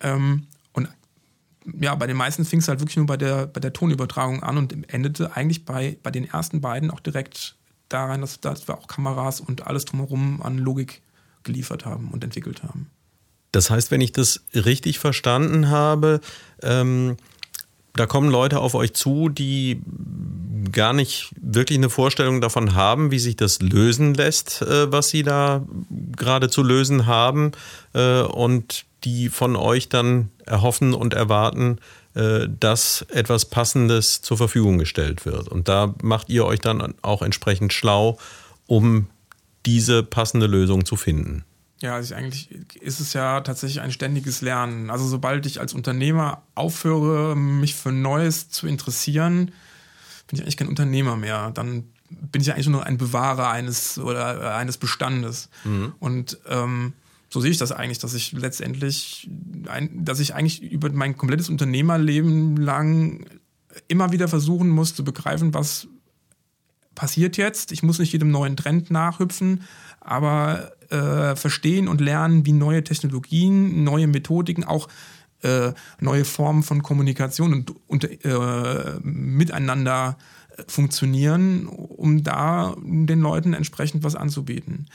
Ähm, 0.00 0.46
ja, 1.80 1.94
bei 1.94 2.06
den 2.06 2.16
meisten 2.16 2.44
fing 2.44 2.60
es 2.60 2.68
halt 2.68 2.80
wirklich 2.80 2.96
nur 2.96 3.06
bei 3.06 3.16
der, 3.16 3.46
bei 3.46 3.60
der 3.60 3.72
Tonübertragung 3.72 4.42
an 4.42 4.58
und 4.58 4.92
endete 4.92 5.36
eigentlich 5.36 5.64
bei, 5.64 5.98
bei 6.02 6.10
den 6.10 6.28
ersten 6.28 6.60
beiden 6.60 6.90
auch 6.90 7.00
direkt 7.00 7.56
daran, 7.88 8.20
dass, 8.20 8.40
dass 8.40 8.68
wir 8.68 8.78
auch 8.78 8.86
Kameras 8.86 9.40
und 9.40 9.66
alles 9.66 9.84
drumherum 9.84 10.42
an 10.42 10.58
Logik 10.58 11.02
geliefert 11.42 11.84
haben 11.84 12.10
und 12.10 12.24
entwickelt 12.24 12.62
haben. 12.62 12.90
Das 13.52 13.70
heißt, 13.70 13.90
wenn 13.90 14.00
ich 14.00 14.12
das 14.12 14.44
richtig 14.54 14.98
verstanden 14.98 15.68
habe, 15.68 16.20
ähm, 16.62 17.16
da 17.94 18.06
kommen 18.06 18.30
Leute 18.30 18.60
auf 18.60 18.74
euch 18.74 18.92
zu, 18.92 19.28
die 19.28 19.80
gar 20.72 20.92
nicht 20.92 21.30
wirklich 21.40 21.78
eine 21.78 21.90
Vorstellung 21.90 22.40
davon 22.40 22.74
haben, 22.74 23.10
wie 23.10 23.18
sich 23.18 23.36
das 23.36 23.60
lösen 23.60 24.14
lässt, 24.14 24.62
äh, 24.62 24.90
was 24.90 25.10
sie 25.10 25.22
da 25.22 25.64
gerade 26.16 26.48
zu 26.48 26.62
lösen 26.62 27.06
haben 27.06 27.52
äh, 27.94 28.20
und 28.22 28.84
die 29.04 29.28
von 29.28 29.56
euch 29.56 29.88
dann 29.88 30.30
erhoffen 30.44 30.94
und 30.94 31.14
erwarten, 31.14 31.78
äh, 32.14 32.48
dass 32.48 33.06
etwas 33.10 33.44
Passendes 33.44 34.22
zur 34.22 34.36
Verfügung 34.36 34.78
gestellt 34.78 35.26
wird. 35.26 35.48
Und 35.48 35.68
da 35.68 35.94
macht 36.02 36.28
ihr 36.28 36.44
euch 36.44 36.60
dann 36.60 36.94
auch 37.02 37.22
entsprechend 37.22 37.72
schlau, 37.72 38.18
um 38.66 39.08
diese 39.64 40.02
passende 40.02 40.46
Lösung 40.46 40.84
zu 40.84 40.96
finden. 40.96 41.44
Ja, 41.80 41.94
also 41.94 42.14
eigentlich 42.14 42.50
ist 42.80 43.00
es 43.00 43.12
ja 43.12 43.42
tatsächlich 43.42 43.80
ein 43.80 43.92
ständiges 43.92 44.40
Lernen. 44.40 44.88
Also 44.90 45.06
sobald 45.06 45.44
ich 45.44 45.60
als 45.60 45.74
Unternehmer 45.74 46.42
aufhöre, 46.54 47.36
mich 47.36 47.74
für 47.74 47.92
Neues 47.92 48.48
zu 48.48 48.66
interessieren, 48.66 49.52
bin 50.26 50.38
ich 50.38 50.42
eigentlich 50.42 50.56
kein 50.56 50.68
Unternehmer 50.68 51.16
mehr. 51.16 51.50
Dann 51.52 51.84
bin 52.10 52.40
ich 52.40 52.48
ja 52.48 52.54
eigentlich 52.54 52.68
nur 52.68 52.84
ein 52.84 52.98
Bewahrer 52.98 53.50
eines 53.50 53.98
oder 53.98 54.42
äh, 54.42 54.54
eines 54.54 54.78
Bestandes. 54.78 55.48
Mhm. 55.64 55.92
Und 55.98 56.38
ähm, 56.48 56.92
so 57.28 57.40
sehe 57.40 57.50
ich 57.50 57.58
das 57.58 57.72
eigentlich, 57.72 57.98
dass 57.98 58.14
ich 58.14 58.32
letztendlich, 58.32 59.28
ein, 59.68 60.04
dass 60.04 60.20
ich 60.20 60.34
eigentlich 60.34 60.62
über 60.62 60.90
mein 60.90 61.16
komplettes 61.16 61.48
Unternehmerleben 61.48 62.56
lang 62.56 63.26
immer 63.88 64.12
wieder 64.12 64.28
versuchen 64.28 64.68
muss 64.68 64.94
zu 64.94 65.04
begreifen, 65.04 65.52
was 65.52 65.88
passiert 66.94 67.36
jetzt. 67.36 67.72
Ich 67.72 67.82
muss 67.82 67.98
nicht 67.98 68.12
jedem 68.12 68.30
neuen 68.30 68.56
Trend 68.56 68.90
nachhüpfen, 68.90 69.64
aber 70.00 70.72
äh, 70.90 71.36
verstehen 71.36 71.88
und 71.88 72.00
lernen, 72.00 72.46
wie 72.46 72.52
neue 72.52 72.84
Technologien, 72.84 73.84
neue 73.84 74.06
Methodiken, 74.06 74.64
auch 74.64 74.88
äh, 75.42 75.72
neue 76.00 76.24
Formen 76.24 76.62
von 76.62 76.82
Kommunikation 76.82 77.52
und, 77.52 77.74
und 77.86 78.24
äh, 78.24 78.98
miteinander 79.02 80.16
äh, 80.56 80.62
funktionieren, 80.66 81.66
um 81.66 82.22
da 82.22 82.74
den 82.82 83.20
Leuten 83.20 83.54
entsprechend 83.54 84.02
was 84.02 84.14
anzubieten. 84.14 84.88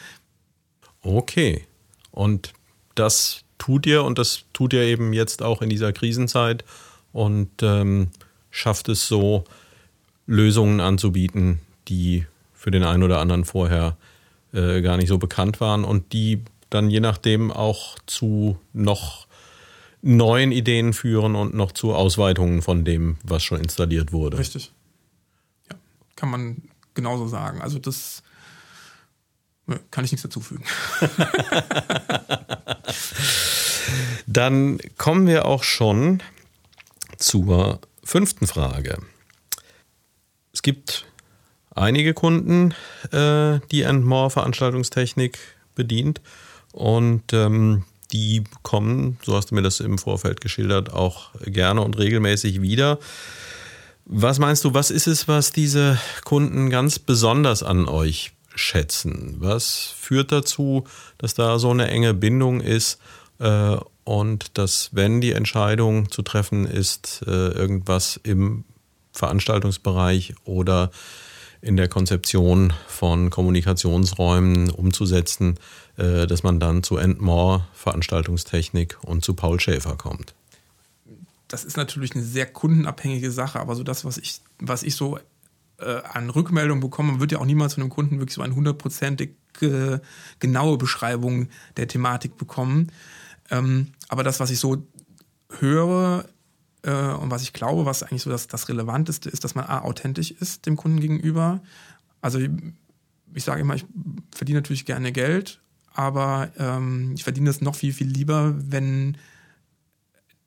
Okay. 1.02 1.66
Und 2.12 2.54
das 2.96 3.44
tut 3.58 3.86
ihr 3.86 4.04
und 4.04 4.18
das 4.18 4.44
tut 4.54 4.74
ihr 4.74 4.82
eben 4.82 5.14
jetzt 5.14 5.42
auch 5.42 5.62
in 5.62 5.70
dieser 5.70 5.94
Krisenzeit 5.94 6.66
und 7.14 7.50
ähm, 7.62 8.10
schafft 8.50 8.90
es 8.90 9.08
so, 9.08 9.44
Lösungen 10.28 10.80
anzubieten, 10.80 11.60
die 11.88 12.26
für 12.54 12.72
den 12.72 12.84
einen 12.84 13.04
oder 13.04 13.20
anderen 13.20 13.44
vorher 13.44 13.98
äh, 14.54 14.82
gar 14.82 14.98
nicht 14.98 15.10
so 15.10 15.18
bekannt 15.18 15.60
waren 15.60 15.84
und 15.84 16.14
die 16.14 16.44
dann 16.70 16.90
je 16.90 17.00
nachdem 17.00 17.52
auch 17.52 17.98
zu 18.06 18.58
noch 18.72 19.28
neuen 20.02 20.52
Ideen 20.52 20.94
führen 20.94 21.36
und 21.36 21.54
noch 21.54 21.72
zu 21.72 21.94
Ausweitungen 21.94 22.62
von 22.62 22.86
dem, 22.86 23.18
was 23.24 23.44
schon 23.44 23.60
installiert 23.60 24.12
wurde. 24.12 24.38
Richtig. 24.38 24.72
Ja, 25.70 25.76
kann 26.16 26.30
man 26.30 26.64
genauso 26.94 27.28
sagen. 27.28 27.62
Also 27.62 27.80
das 27.80 28.24
kann 29.92 30.04
ich 30.04 30.12
nichts 30.12 30.24
dazufügen. 30.24 30.64
Dann 34.28 34.80
kommen 34.98 35.28
wir 35.28 35.46
auch 35.46 35.64
schon 35.64 36.22
zur 37.18 37.80
fünften 38.04 38.48
Frage. 38.48 38.98
Es 40.54 40.62
gibt 40.62 41.06
einige 41.74 42.14
Kunden, 42.14 42.74
äh, 43.12 43.60
die 43.72 43.86
More 43.94 44.30
Veranstaltungstechnik 44.30 45.38
bedient 45.76 46.22
und 46.74 47.34
ähm, 47.34 47.86
die 48.12 48.44
kommen, 48.64 49.18
so 49.24 49.36
hast 49.36 49.52
du 49.52 49.56
mir 49.56 49.62
das 49.62 49.80
im 49.80 49.98
Vorfeld 49.98 50.42
geschildert, 50.42 50.94
auch 50.94 51.32
gerne 51.46 51.82
und 51.82 51.98
regelmäßig 51.98 52.62
wieder. 52.62 53.00
Was 54.06 54.40
meinst 54.40 54.64
du, 54.66 54.74
was 54.74 54.92
ist 54.92 55.08
es, 55.08 55.28
was 55.28 55.52
diese 55.52 55.98
Kunden 56.24 56.70
ganz 56.70 57.00
besonders 57.00 57.64
an 57.64 57.88
euch 57.88 58.34
schätzen? 58.56 59.36
Was 59.40 59.94
führt 59.98 60.32
dazu, 60.32 60.86
dass 61.18 61.34
da 61.34 61.60
so 61.60 61.72
eine 61.72 61.88
enge 61.88 62.14
Bindung 62.14 62.62
ist 62.62 63.00
äh, 63.40 63.78
und 64.04 64.58
dass, 64.58 64.90
wenn 64.94 65.22
die 65.22 65.32
Entscheidung 65.32 66.12
zu 66.12 66.22
treffen 66.24 66.66
ist, 66.66 67.24
äh, 67.28 67.30
irgendwas 67.30 68.20
im 68.24 68.66
Veranstaltungsbereich 69.14 70.34
oder 70.46 70.92
in 71.62 71.78
der 71.78 71.88
Konzeption 71.88 72.74
von 72.88 73.30
Kommunikationsräumen 73.30 74.70
umzusetzen, 74.72 75.60
äh, 75.98 76.26
dass 76.28 76.44
man 76.44 76.60
dann 76.60 76.84
zu 76.84 76.98
Endmore 76.98 77.68
Veranstaltungstechnik 77.74 78.98
und 79.04 79.24
zu 79.24 79.34
Paul 79.36 79.60
Schäfer 79.60 79.96
kommt. 79.96 80.34
Das 81.48 81.64
ist 81.64 81.78
natürlich 81.78 82.16
eine 82.16 82.24
sehr 82.24 82.46
kundenabhängige 82.46 83.32
Sache, 83.32 83.60
aber 83.60 83.76
so 83.76 83.84
das, 83.84 84.06
was 84.06 84.18
ich, 84.18 84.42
was 84.60 84.84
ich 84.84 84.96
so 84.96 85.20
äh, 85.80 86.02
an 86.04 86.30
Rückmeldungen 86.30 86.82
bekomme, 86.82 87.20
wird 87.20 87.32
ja 87.32 87.40
auch 87.40 87.46
niemals 87.46 87.76
von 87.76 87.84
einem 87.84 87.90
Kunden 87.92 88.20
wirklich 88.20 88.36
so 88.36 88.42
eine 88.42 88.56
hundertprozentig 88.56 89.32
äh, 89.62 90.00
genaue 90.40 90.78
Beschreibung 90.78 91.50
der 91.78 91.88
Thematik 91.88 92.38
bekommen. 92.38 92.92
Ähm, 93.50 93.88
aber 94.08 94.24
das, 94.24 94.40
was 94.40 94.50
ich 94.50 94.60
so 94.60 94.88
höre, 95.60 96.26
und 96.90 97.30
was 97.30 97.44
ich 97.44 97.54
glaube, 97.54 97.86
was 97.86 98.04
eigentlich 98.04 98.24
so 98.24 98.30
das, 98.30 98.48
das 98.48 98.68
Relevanteste 98.68 99.30
ist, 99.30 99.44
dass 99.44 99.56
man 99.56 99.66
A, 99.66 99.82
authentisch 99.82 100.32
ist 100.32 100.66
dem 100.66 100.78
Kunden 100.78 101.00
gegenüber. 101.00 101.62
Also 102.22 102.40
ich, 102.40 102.50
ich 103.34 103.44
sage 103.44 103.62
immer, 103.62 103.76
ich 103.76 103.86
verdiene 104.34 104.60
natürlich 104.60 104.86
gerne 104.86 105.12
Geld, 105.12 105.62
aber 105.94 106.50
ähm, 106.58 107.12
ich 107.16 107.24
verdiene 107.24 107.50
es 107.50 107.62
noch 107.62 107.76
viel, 107.76 107.94
viel 107.94 108.08
lieber, 108.08 108.56
wenn 108.58 109.18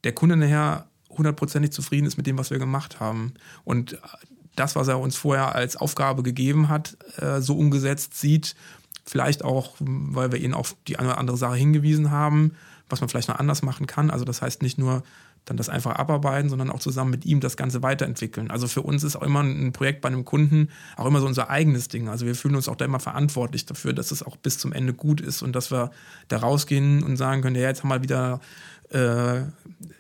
der 0.02 0.12
Kunde 0.12 0.37
nachher 0.37 0.87
hundertprozentig 1.11 1.70
zufrieden 1.70 2.06
ist 2.06 2.16
mit 2.16 2.26
dem, 2.26 2.38
was 2.38 2.50
wir 2.50 2.58
gemacht 2.58 3.00
haben. 3.00 3.35
Und 3.64 3.98
das, 4.56 4.76
was 4.76 4.88
er 4.88 4.98
uns 4.98 5.16
vorher 5.16 5.54
als 5.54 5.76
Aufgabe 5.76 6.22
gegeben 6.22 6.68
hat, 6.68 6.96
äh, 7.18 7.40
so 7.40 7.56
umgesetzt 7.56 8.18
sieht, 8.18 8.54
vielleicht 9.04 9.44
auch, 9.44 9.74
weil 9.78 10.32
wir 10.32 10.40
ihn 10.40 10.54
auf 10.54 10.76
die 10.88 10.98
eine 10.98 11.08
oder 11.08 11.18
andere 11.18 11.37
Sache 11.37 11.56
hingewiesen 11.56 12.11
haben, 12.11 12.52
was 12.88 13.00
man 13.00 13.08
vielleicht 13.08 13.28
noch 13.28 13.38
anders 13.38 13.62
machen 13.62 13.87
kann. 13.87 14.11
Also 14.11 14.24
das 14.24 14.42
heißt 14.42 14.62
nicht 14.62 14.78
nur 14.78 15.02
dann 15.44 15.57
das 15.57 15.68
einfach 15.68 15.96
abarbeiten, 15.96 16.48
sondern 16.48 16.70
auch 16.70 16.78
zusammen 16.78 17.11
mit 17.11 17.26
ihm 17.26 17.40
das 17.40 17.57
Ganze 17.57 17.83
weiterentwickeln. 17.83 18.50
Also 18.50 18.66
für 18.66 18.83
uns 18.83 19.04
ist 19.04 19.16
auch 19.16 19.22
immer 19.22 19.42
ein 19.42 19.72
Projekt 19.72 20.00
bei 20.00 20.09
einem 20.09 20.24
Kunden 20.24 20.70
auch 20.96 21.07
immer 21.07 21.20
so 21.20 21.26
unser 21.26 21.50
eigenes 21.50 21.88
Ding. 21.88 22.09
Also 22.09 22.24
wir 22.24 22.35
fühlen 22.35 22.57
uns 22.57 22.68
auch 22.68 22.76
da 22.76 22.85
immer 22.85 23.00
verantwortlich 23.00 23.66
dafür, 23.66 23.92
dass 23.92 24.11
es 24.11 24.22
auch 24.22 24.37
bis 24.37 24.59
zum 24.59 24.72
Ende 24.72 24.94
gut 24.94 25.20
ist 25.20 25.42
und 25.42 25.54
dass 25.54 25.70
wir 25.70 25.90
da 26.28 26.38
rausgehen 26.38 27.02
und 27.02 27.16
sagen 27.16 27.42
können, 27.42 27.57
ja, 27.57 27.68
jetzt 27.68 27.83
haben 27.83 27.90
wir 27.90 28.02
wieder 28.02 28.40
äh, 28.90 29.42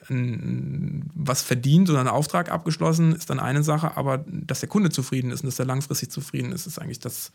was 0.08 1.42
verdient 1.42 1.90
oder 1.90 2.00
einen 2.00 2.08
Auftrag 2.08 2.50
abgeschlossen, 2.50 3.14
ist 3.14 3.28
dann 3.28 3.40
eine 3.40 3.62
Sache, 3.62 3.96
aber 3.96 4.24
dass 4.26 4.60
der 4.60 4.68
Kunde 4.68 4.90
zufrieden 4.90 5.30
ist 5.30 5.42
und 5.42 5.46
dass 5.46 5.58
er 5.58 5.64
langfristig 5.64 6.10
zufrieden 6.10 6.52
ist, 6.52 6.66
ist 6.66 6.78
eigentlich 6.78 7.00
das, 7.00 7.32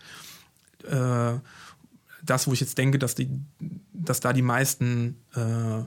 äh, 0.87 1.33
das 2.23 2.47
wo 2.47 2.53
ich 2.53 2.59
jetzt 2.59 2.77
denke, 2.77 2.97
dass, 2.97 3.15
die, 3.15 3.29
dass 3.93 4.19
da 4.19 4.33
die 4.33 4.41
meisten 4.41 5.17
äh, 5.35 5.83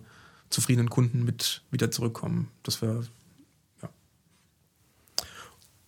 zufriedenen 0.53 0.91
Kunden 0.91 1.25
mit 1.25 1.63
wieder 1.71 1.91
zurückkommen. 1.91 2.49
Das 2.63 2.83
wäre 2.83 3.07
ja. 3.83 3.89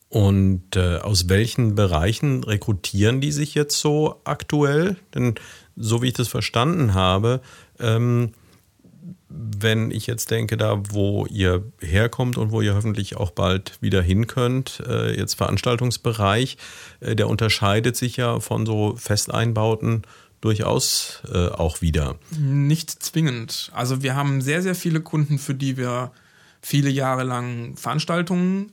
Und 0.08 0.76
äh, 0.76 0.98
aus 0.98 1.28
welchen 1.28 1.74
Bereichen 1.74 2.44
rekrutieren 2.44 3.20
die 3.20 3.32
sich 3.32 3.54
jetzt 3.54 3.78
so 3.78 4.20
aktuell? 4.24 4.96
Denn 5.14 5.34
so 5.76 6.02
wie 6.02 6.08
ich 6.08 6.14
das 6.14 6.28
verstanden 6.28 6.94
habe, 6.94 7.40
ähm, 7.78 8.32
wenn 9.28 9.90
ich 9.90 10.06
jetzt 10.06 10.30
denke, 10.30 10.56
da 10.56 10.80
wo 10.90 11.26
ihr 11.26 11.64
herkommt 11.80 12.38
und 12.38 12.52
wo 12.52 12.60
ihr 12.60 12.74
hoffentlich 12.74 13.16
auch 13.16 13.32
bald 13.32 13.78
wieder 13.80 14.00
hin 14.00 14.26
könnt, 14.26 14.80
äh, 14.86 15.16
jetzt 15.16 15.34
Veranstaltungsbereich, 15.34 16.56
äh, 17.00 17.16
der 17.16 17.28
unterscheidet 17.28 17.96
sich 17.96 18.16
ja 18.16 18.38
von 18.40 18.64
so 18.66 18.94
Festeinbauten 18.96 20.02
durchaus 20.44 21.22
äh, 21.32 21.48
auch 21.48 21.80
wieder. 21.80 22.16
Nicht 22.38 22.90
zwingend. 22.90 23.70
Also 23.72 24.02
wir 24.02 24.14
haben 24.14 24.42
sehr, 24.42 24.60
sehr 24.60 24.74
viele 24.74 25.00
Kunden, 25.00 25.38
für 25.38 25.54
die 25.54 25.78
wir 25.78 26.12
viele 26.60 26.90
Jahre 26.90 27.24
lang 27.24 27.76
Veranstaltungen 27.76 28.70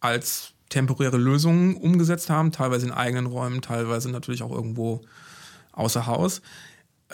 als 0.00 0.52
temporäre 0.70 1.18
Lösungen 1.18 1.76
umgesetzt 1.76 2.30
haben, 2.30 2.52
teilweise 2.52 2.86
in 2.86 2.92
eigenen 2.92 3.26
Räumen, 3.26 3.60
teilweise 3.60 4.10
natürlich 4.10 4.42
auch 4.42 4.50
irgendwo 4.50 5.02
außer 5.72 6.06
Haus. 6.06 6.40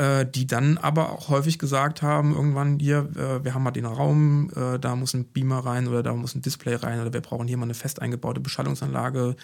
Äh, 0.00 0.24
die 0.24 0.46
dann 0.46 0.78
aber 0.78 1.12
auch 1.12 1.28
häufig 1.28 1.58
gesagt 1.58 2.00
haben, 2.00 2.34
irgendwann 2.34 2.78
hier, 2.78 3.10
äh, 3.16 3.44
wir 3.44 3.52
haben 3.52 3.62
mal 3.62 3.70
den 3.70 3.84
Raum, 3.84 4.50
äh, 4.56 4.78
da 4.78 4.96
muss 4.96 5.12
ein 5.12 5.26
Beamer 5.26 5.58
rein 5.58 5.88
oder 5.88 6.02
da 6.02 6.14
muss 6.14 6.34
ein 6.34 6.40
Display 6.40 6.74
rein 6.76 7.02
oder 7.02 7.12
wir 7.12 7.20
brauchen 7.20 7.46
hier 7.46 7.58
mal 7.58 7.64
eine 7.64 7.74
fest 7.74 8.00
eingebaute 8.00 8.40
Beschallungsanlage. 8.40 9.36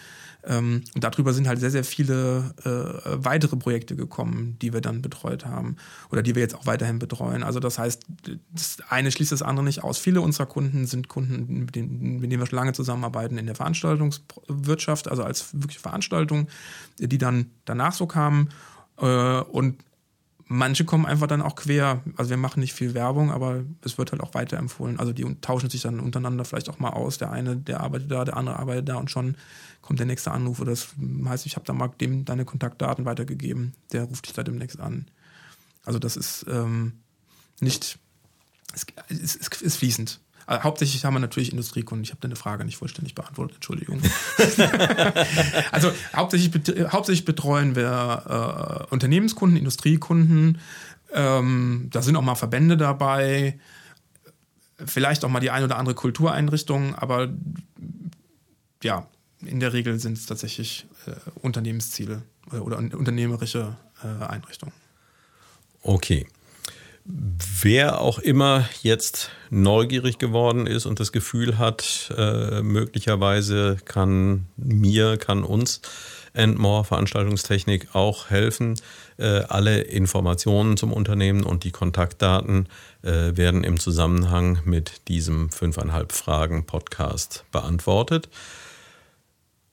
Ähm, 0.44 0.84
und 0.94 1.04
darüber 1.04 1.34
sind 1.34 1.46
halt 1.46 1.60
sehr, 1.60 1.70
sehr 1.70 1.84
viele 1.84 2.54
weitere 3.04 3.56
Projekte 3.56 3.96
gekommen, 3.96 4.56
die 4.62 4.72
wir 4.72 4.80
dann 4.80 5.02
betreut 5.02 5.44
haben 5.44 5.76
oder 6.10 6.22
die 6.22 6.34
wir 6.34 6.42
jetzt 6.42 6.54
auch 6.54 6.64
weiterhin 6.64 6.98
betreuen. 6.98 7.42
Also 7.42 7.60
das 7.60 7.78
heißt, 7.78 8.04
das 8.52 8.78
eine 8.88 9.10
schließt 9.10 9.32
das 9.32 9.42
andere 9.42 9.64
nicht 9.64 9.84
aus. 9.84 9.98
Viele 9.98 10.22
unserer 10.22 10.46
Kunden 10.46 10.86
sind 10.86 11.08
Kunden, 11.08 11.64
mit 11.64 11.74
denen, 11.74 12.20
mit 12.20 12.32
denen 12.32 12.40
wir 12.40 12.46
schon 12.46 12.56
lange 12.56 12.72
zusammenarbeiten 12.72 13.36
in 13.36 13.46
der 13.46 13.56
Veranstaltungswirtschaft, 13.56 15.08
also 15.08 15.22
als 15.22 15.52
wirkliche 15.52 15.80
Veranstaltung, 15.80 16.48
die 16.98 17.18
dann 17.18 17.50
danach 17.64 17.92
so 17.92 18.06
kamen. 18.06 18.48
Und 18.96 19.76
manche 20.46 20.84
kommen 20.84 21.06
einfach 21.06 21.26
dann 21.26 21.42
auch 21.42 21.56
quer. 21.56 22.02
Also 22.16 22.30
wir 22.30 22.36
machen 22.36 22.60
nicht 22.60 22.72
viel 22.72 22.94
Werbung, 22.94 23.30
aber 23.30 23.64
es 23.82 23.98
wird 23.98 24.12
halt 24.12 24.22
auch 24.22 24.34
weiterempfohlen. 24.34 24.98
Also 24.98 25.12
die 25.12 25.24
tauschen 25.40 25.70
sich 25.70 25.82
dann 25.82 26.00
untereinander 26.00 26.44
vielleicht 26.44 26.68
auch 26.68 26.78
mal 26.78 26.90
aus. 26.90 27.18
Der 27.18 27.30
eine, 27.32 27.56
der 27.56 27.80
arbeitet 27.80 28.10
da, 28.10 28.24
der 28.24 28.36
andere 28.36 28.58
arbeitet 28.58 28.88
da 28.88 28.96
und 28.96 29.10
schon 29.10 29.36
kommt 29.82 29.98
der 29.98 30.06
nächste 30.06 30.30
Anruf. 30.30 30.60
Oder 30.60 30.70
das 30.70 30.88
heißt, 31.24 31.46
ich 31.46 31.56
habe 31.56 31.66
da 31.66 31.72
mal 31.72 31.88
dem 32.00 32.24
deine 32.24 32.44
Kontaktdaten 32.44 33.04
weitergegeben. 33.04 33.74
Der 33.92 34.04
ruft 34.04 34.26
dich 34.26 34.34
da 34.34 34.42
demnächst 34.42 34.80
an. 34.80 35.06
Also 35.84 35.98
das 35.98 36.16
ist 36.16 36.46
ähm, 36.48 36.92
nicht, 37.60 37.98
es, 38.72 38.86
es, 39.08 39.36
es 39.36 39.62
ist 39.62 39.76
fließend. 39.76 40.20
Also 40.46 40.62
hauptsächlich 40.62 41.04
haben 41.04 41.14
wir 41.14 41.20
natürlich 41.20 41.50
Industriekunden. 41.50 42.04
Ich 42.04 42.10
habe 42.10 42.20
deine 42.20 42.36
Frage 42.36 42.64
nicht 42.64 42.76
vollständig 42.76 43.14
beantwortet, 43.14 43.56
Entschuldigung. 43.56 44.00
also 45.72 45.90
hauptsächlich, 46.14 46.52
hauptsächlich 46.92 47.24
betreuen 47.24 47.74
wir 47.74 48.86
äh, 48.88 48.92
Unternehmenskunden, 48.94 49.58
Industriekunden. 49.58 50.58
Ähm, 51.12 51.88
da 51.90 52.02
sind 52.02 52.16
auch 52.16 52.22
mal 52.22 52.36
Verbände 52.36 52.76
dabei, 52.76 53.58
vielleicht 54.84 55.24
auch 55.24 55.28
mal 55.28 55.40
die 55.40 55.50
eine 55.50 55.64
oder 55.64 55.78
andere 55.78 55.94
Kultureinrichtung, 55.94 56.94
aber 56.94 57.28
ja, 58.82 59.08
in 59.44 59.60
der 59.60 59.72
Regel 59.72 59.98
sind 59.98 60.18
es 60.18 60.26
tatsächlich 60.26 60.86
äh, 61.06 61.12
Unternehmensziele 61.40 62.22
oder, 62.50 62.64
oder 62.64 62.78
unternehmerische 62.78 63.76
äh, 64.02 64.24
Einrichtungen. 64.24 64.74
Okay. 65.82 66.26
Wer 67.08 68.00
auch 68.00 68.18
immer 68.18 68.68
jetzt 68.82 69.30
neugierig 69.50 70.18
geworden 70.18 70.66
ist 70.66 70.86
und 70.86 70.98
das 70.98 71.12
Gefühl 71.12 71.56
hat, 71.56 72.12
äh, 72.16 72.62
möglicherweise 72.62 73.76
kann 73.84 74.46
mir, 74.56 75.16
kann 75.16 75.44
uns 75.44 75.80
and 76.34 76.58
More 76.58 76.84
Veranstaltungstechnik 76.84 77.94
auch 77.94 78.30
helfen. 78.30 78.74
Äh, 79.18 79.42
alle 79.48 79.82
Informationen 79.82 80.76
zum 80.76 80.92
Unternehmen 80.92 81.44
und 81.44 81.64
die 81.64 81.70
Kontaktdaten 81.70 82.68
äh, 83.02 83.36
werden 83.36 83.64
im 83.64 83.78
Zusammenhang 83.78 84.58
mit 84.64 85.08
diesem 85.08 85.50
fünfeinhalb 85.50 86.12
Fragen 86.12 86.66
Podcast 86.66 87.44
beantwortet. 87.52 88.28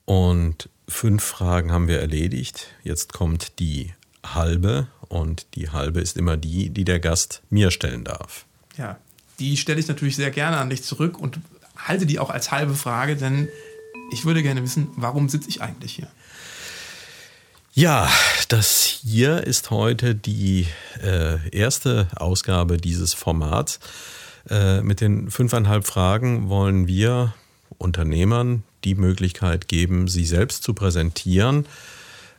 Und 0.05 0.69
fünf 0.87 1.23
Fragen 1.23 1.71
haben 1.71 1.87
wir 1.87 1.99
erledigt. 1.99 2.67
Jetzt 2.83 3.11
kommt 3.13 3.59
die 3.59 3.93
halbe 4.23 4.87
und 5.13 5.45
die 5.53 5.69
halbe 5.69 6.01
ist 6.01 6.17
immer 6.17 6.37
die, 6.37 6.71
die 6.71 6.85
der 6.85 6.99
Gast 6.99 7.43
mir 7.51 7.69
stellen 7.69 8.03
darf. 8.03 8.45
Ja, 8.77 8.97
die 9.37 9.57
stelle 9.57 9.79
ich 9.79 9.87
natürlich 9.87 10.15
sehr 10.15 10.31
gerne 10.31 10.57
an 10.57 10.71
dich 10.71 10.81
zurück 10.81 11.19
und 11.19 11.39
halte 11.77 12.07
die 12.07 12.17
auch 12.17 12.31
als 12.31 12.49
halbe 12.49 12.73
Frage, 12.73 13.15
denn 13.15 13.47
ich 14.11 14.25
würde 14.25 14.41
gerne 14.41 14.63
wissen, 14.63 14.89
warum 14.95 15.29
sitze 15.29 15.49
ich 15.49 15.61
eigentlich 15.61 15.93
hier? 15.93 16.07
Ja, 17.75 18.09
das 18.49 18.99
hier 19.03 19.45
ist 19.45 19.69
heute 19.69 20.15
die 20.15 20.65
äh, 21.03 21.47
erste 21.49 22.07
Ausgabe 22.15 22.77
dieses 22.77 23.13
Formats. 23.13 23.79
Äh, 24.49 24.81
mit 24.81 24.99
den 24.99 25.29
fünfeinhalb 25.29 25.85
Fragen 25.85 26.49
wollen 26.49 26.87
wir 26.87 27.35
Unternehmern 27.77 28.63
die 28.83 28.95
Möglichkeit 28.95 29.67
geben, 29.67 30.07
sie 30.07 30.25
selbst 30.25 30.63
zu 30.63 30.73
präsentieren, 30.73 31.65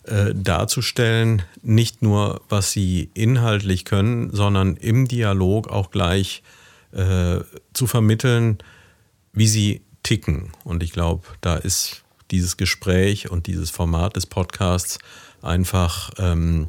äh, 0.06 0.34
darzustellen, 0.34 1.42
nicht 1.62 2.02
nur, 2.02 2.42
was 2.48 2.72
sie 2.72 3.10
inhaltlich 3.14 3.84
können, 3.84 4.30
sondern 4.30 4.76
im 4.76 5.08
Dialog 5.08 5.68
auch 5.68 5.90
gleich 5.90 6.42
äh, 6.92 7.40
zu 7.72 7.86
vermitteln, 7.86 8.58
wie 9.32 9.48
sie 9.48 9.80
ticken. 10.02 10.52
Und 10.64 10.82
ich 10.82 10.92
glaube, 10.92 11.26
da 11.40 11.56
ist 11.56 12.02
dieses 12.30 12.56
Gespräch 12.56 13.30
und 13.30 13.46
dieses 13.46 13.70
Format 13.70 14.16
des 14.16 14.26
Podcasts 14.26 14.98
einfach 15.42 16.10
ähm, 16.18 16.68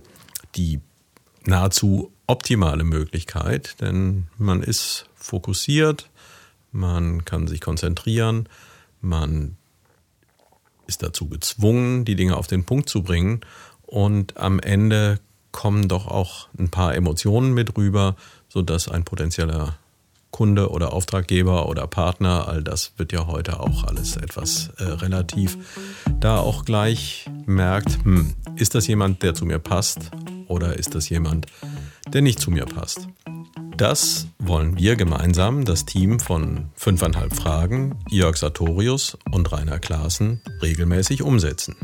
die 0.55 0.79
nahezu 1.45 2.11
optimale 2.27 2.83
Möglichkeit, 2.83 3.79
denn 3.81 4.27
man 4.37 4.63
ist 4.63 5.07
fokussiert, 5.15 6.09
man 6.71 7.23
kann 7.25 7.47
sich 7.47 7.61
konzentrieren, 7.61 8.49
man 9.01 9.57
ist 10.87 11.03
dazu 11.03 11.27
gezwungen, 11.27 12.05
die 12.05 12.15
Dinge 12.15 12.37
auf 12.37 12.47
den 12.47 12.65
Punkt 12.65 12.89
zu 12.89 13.03
bringen. 13.03 13.41
Und 13.81 14.37
am 14.37 14.59
Ende 14.59 15.19
kommen 15.51 15.87
doch 15.87 16.07
auch 16.07 16.49
ein 16.57 16.69
paar 16.69 16.95
Emotionen 16.95 17.53
mit 17.53 17.77
rüber, 17.77 18.15
sodass 18.49 18.89
ein 18.89 19.03
potenzieller 19.03 19.77
Kunde 20.35 20.69
oder 20.69 20.91
Auftraggeber 20.91 21.69
oder 21.69 21.87
Partner, 21.87 22.49
all 22.49 22.61
das 22.61 22.91
wird 22.97 23.13
ja 23.13 23.25
heute 23.25 23.61
auch 23.61 23.85
alles 23.85 24.17
etwas 24.17 24.69
äh, 24.79 24.83
relativ, 24.83 25.57
da 26.19 26.39
auch 26.39 26.65
gleich 26.65 27.29
merkt, 27.45 28.03
hm, 28.03 28.33
ist 28.57 28.75
das 28.75 28.85
jemand, 28.87 29.23
der 29.23 29.33
zu 29.33 29.45
mir 29.45 29.59
passt 29.59 30.11
oder 30.47 30.77
ist 30.77 30.93
das 30.93 31.07
jemand, 31.07 31.45
der 32.09 32.21
nicht 32.21 32.39
zu 32.39 32.51
mir 32.51 32.65
passt. 32.65 33.07
Das 33.77 34.27
wollen 34.39 34.77
wir 34.77 34.95
gemeinsam, 34.95 35.65
das 35.65 35.83
Team 35.83 36.21
von 36.21 36.69
fünfeinhalb 36.75 37.35
Fragen, 37.35 37.99
Jörg 38.09 38.37
Sartorius 38.37 39.17
und 39.31 39.51
Rainer 39.51 39.79
Klaassen, 39.79 40.41
regelmäßig 40.61 41.21
umsetzen. 41.21 41.75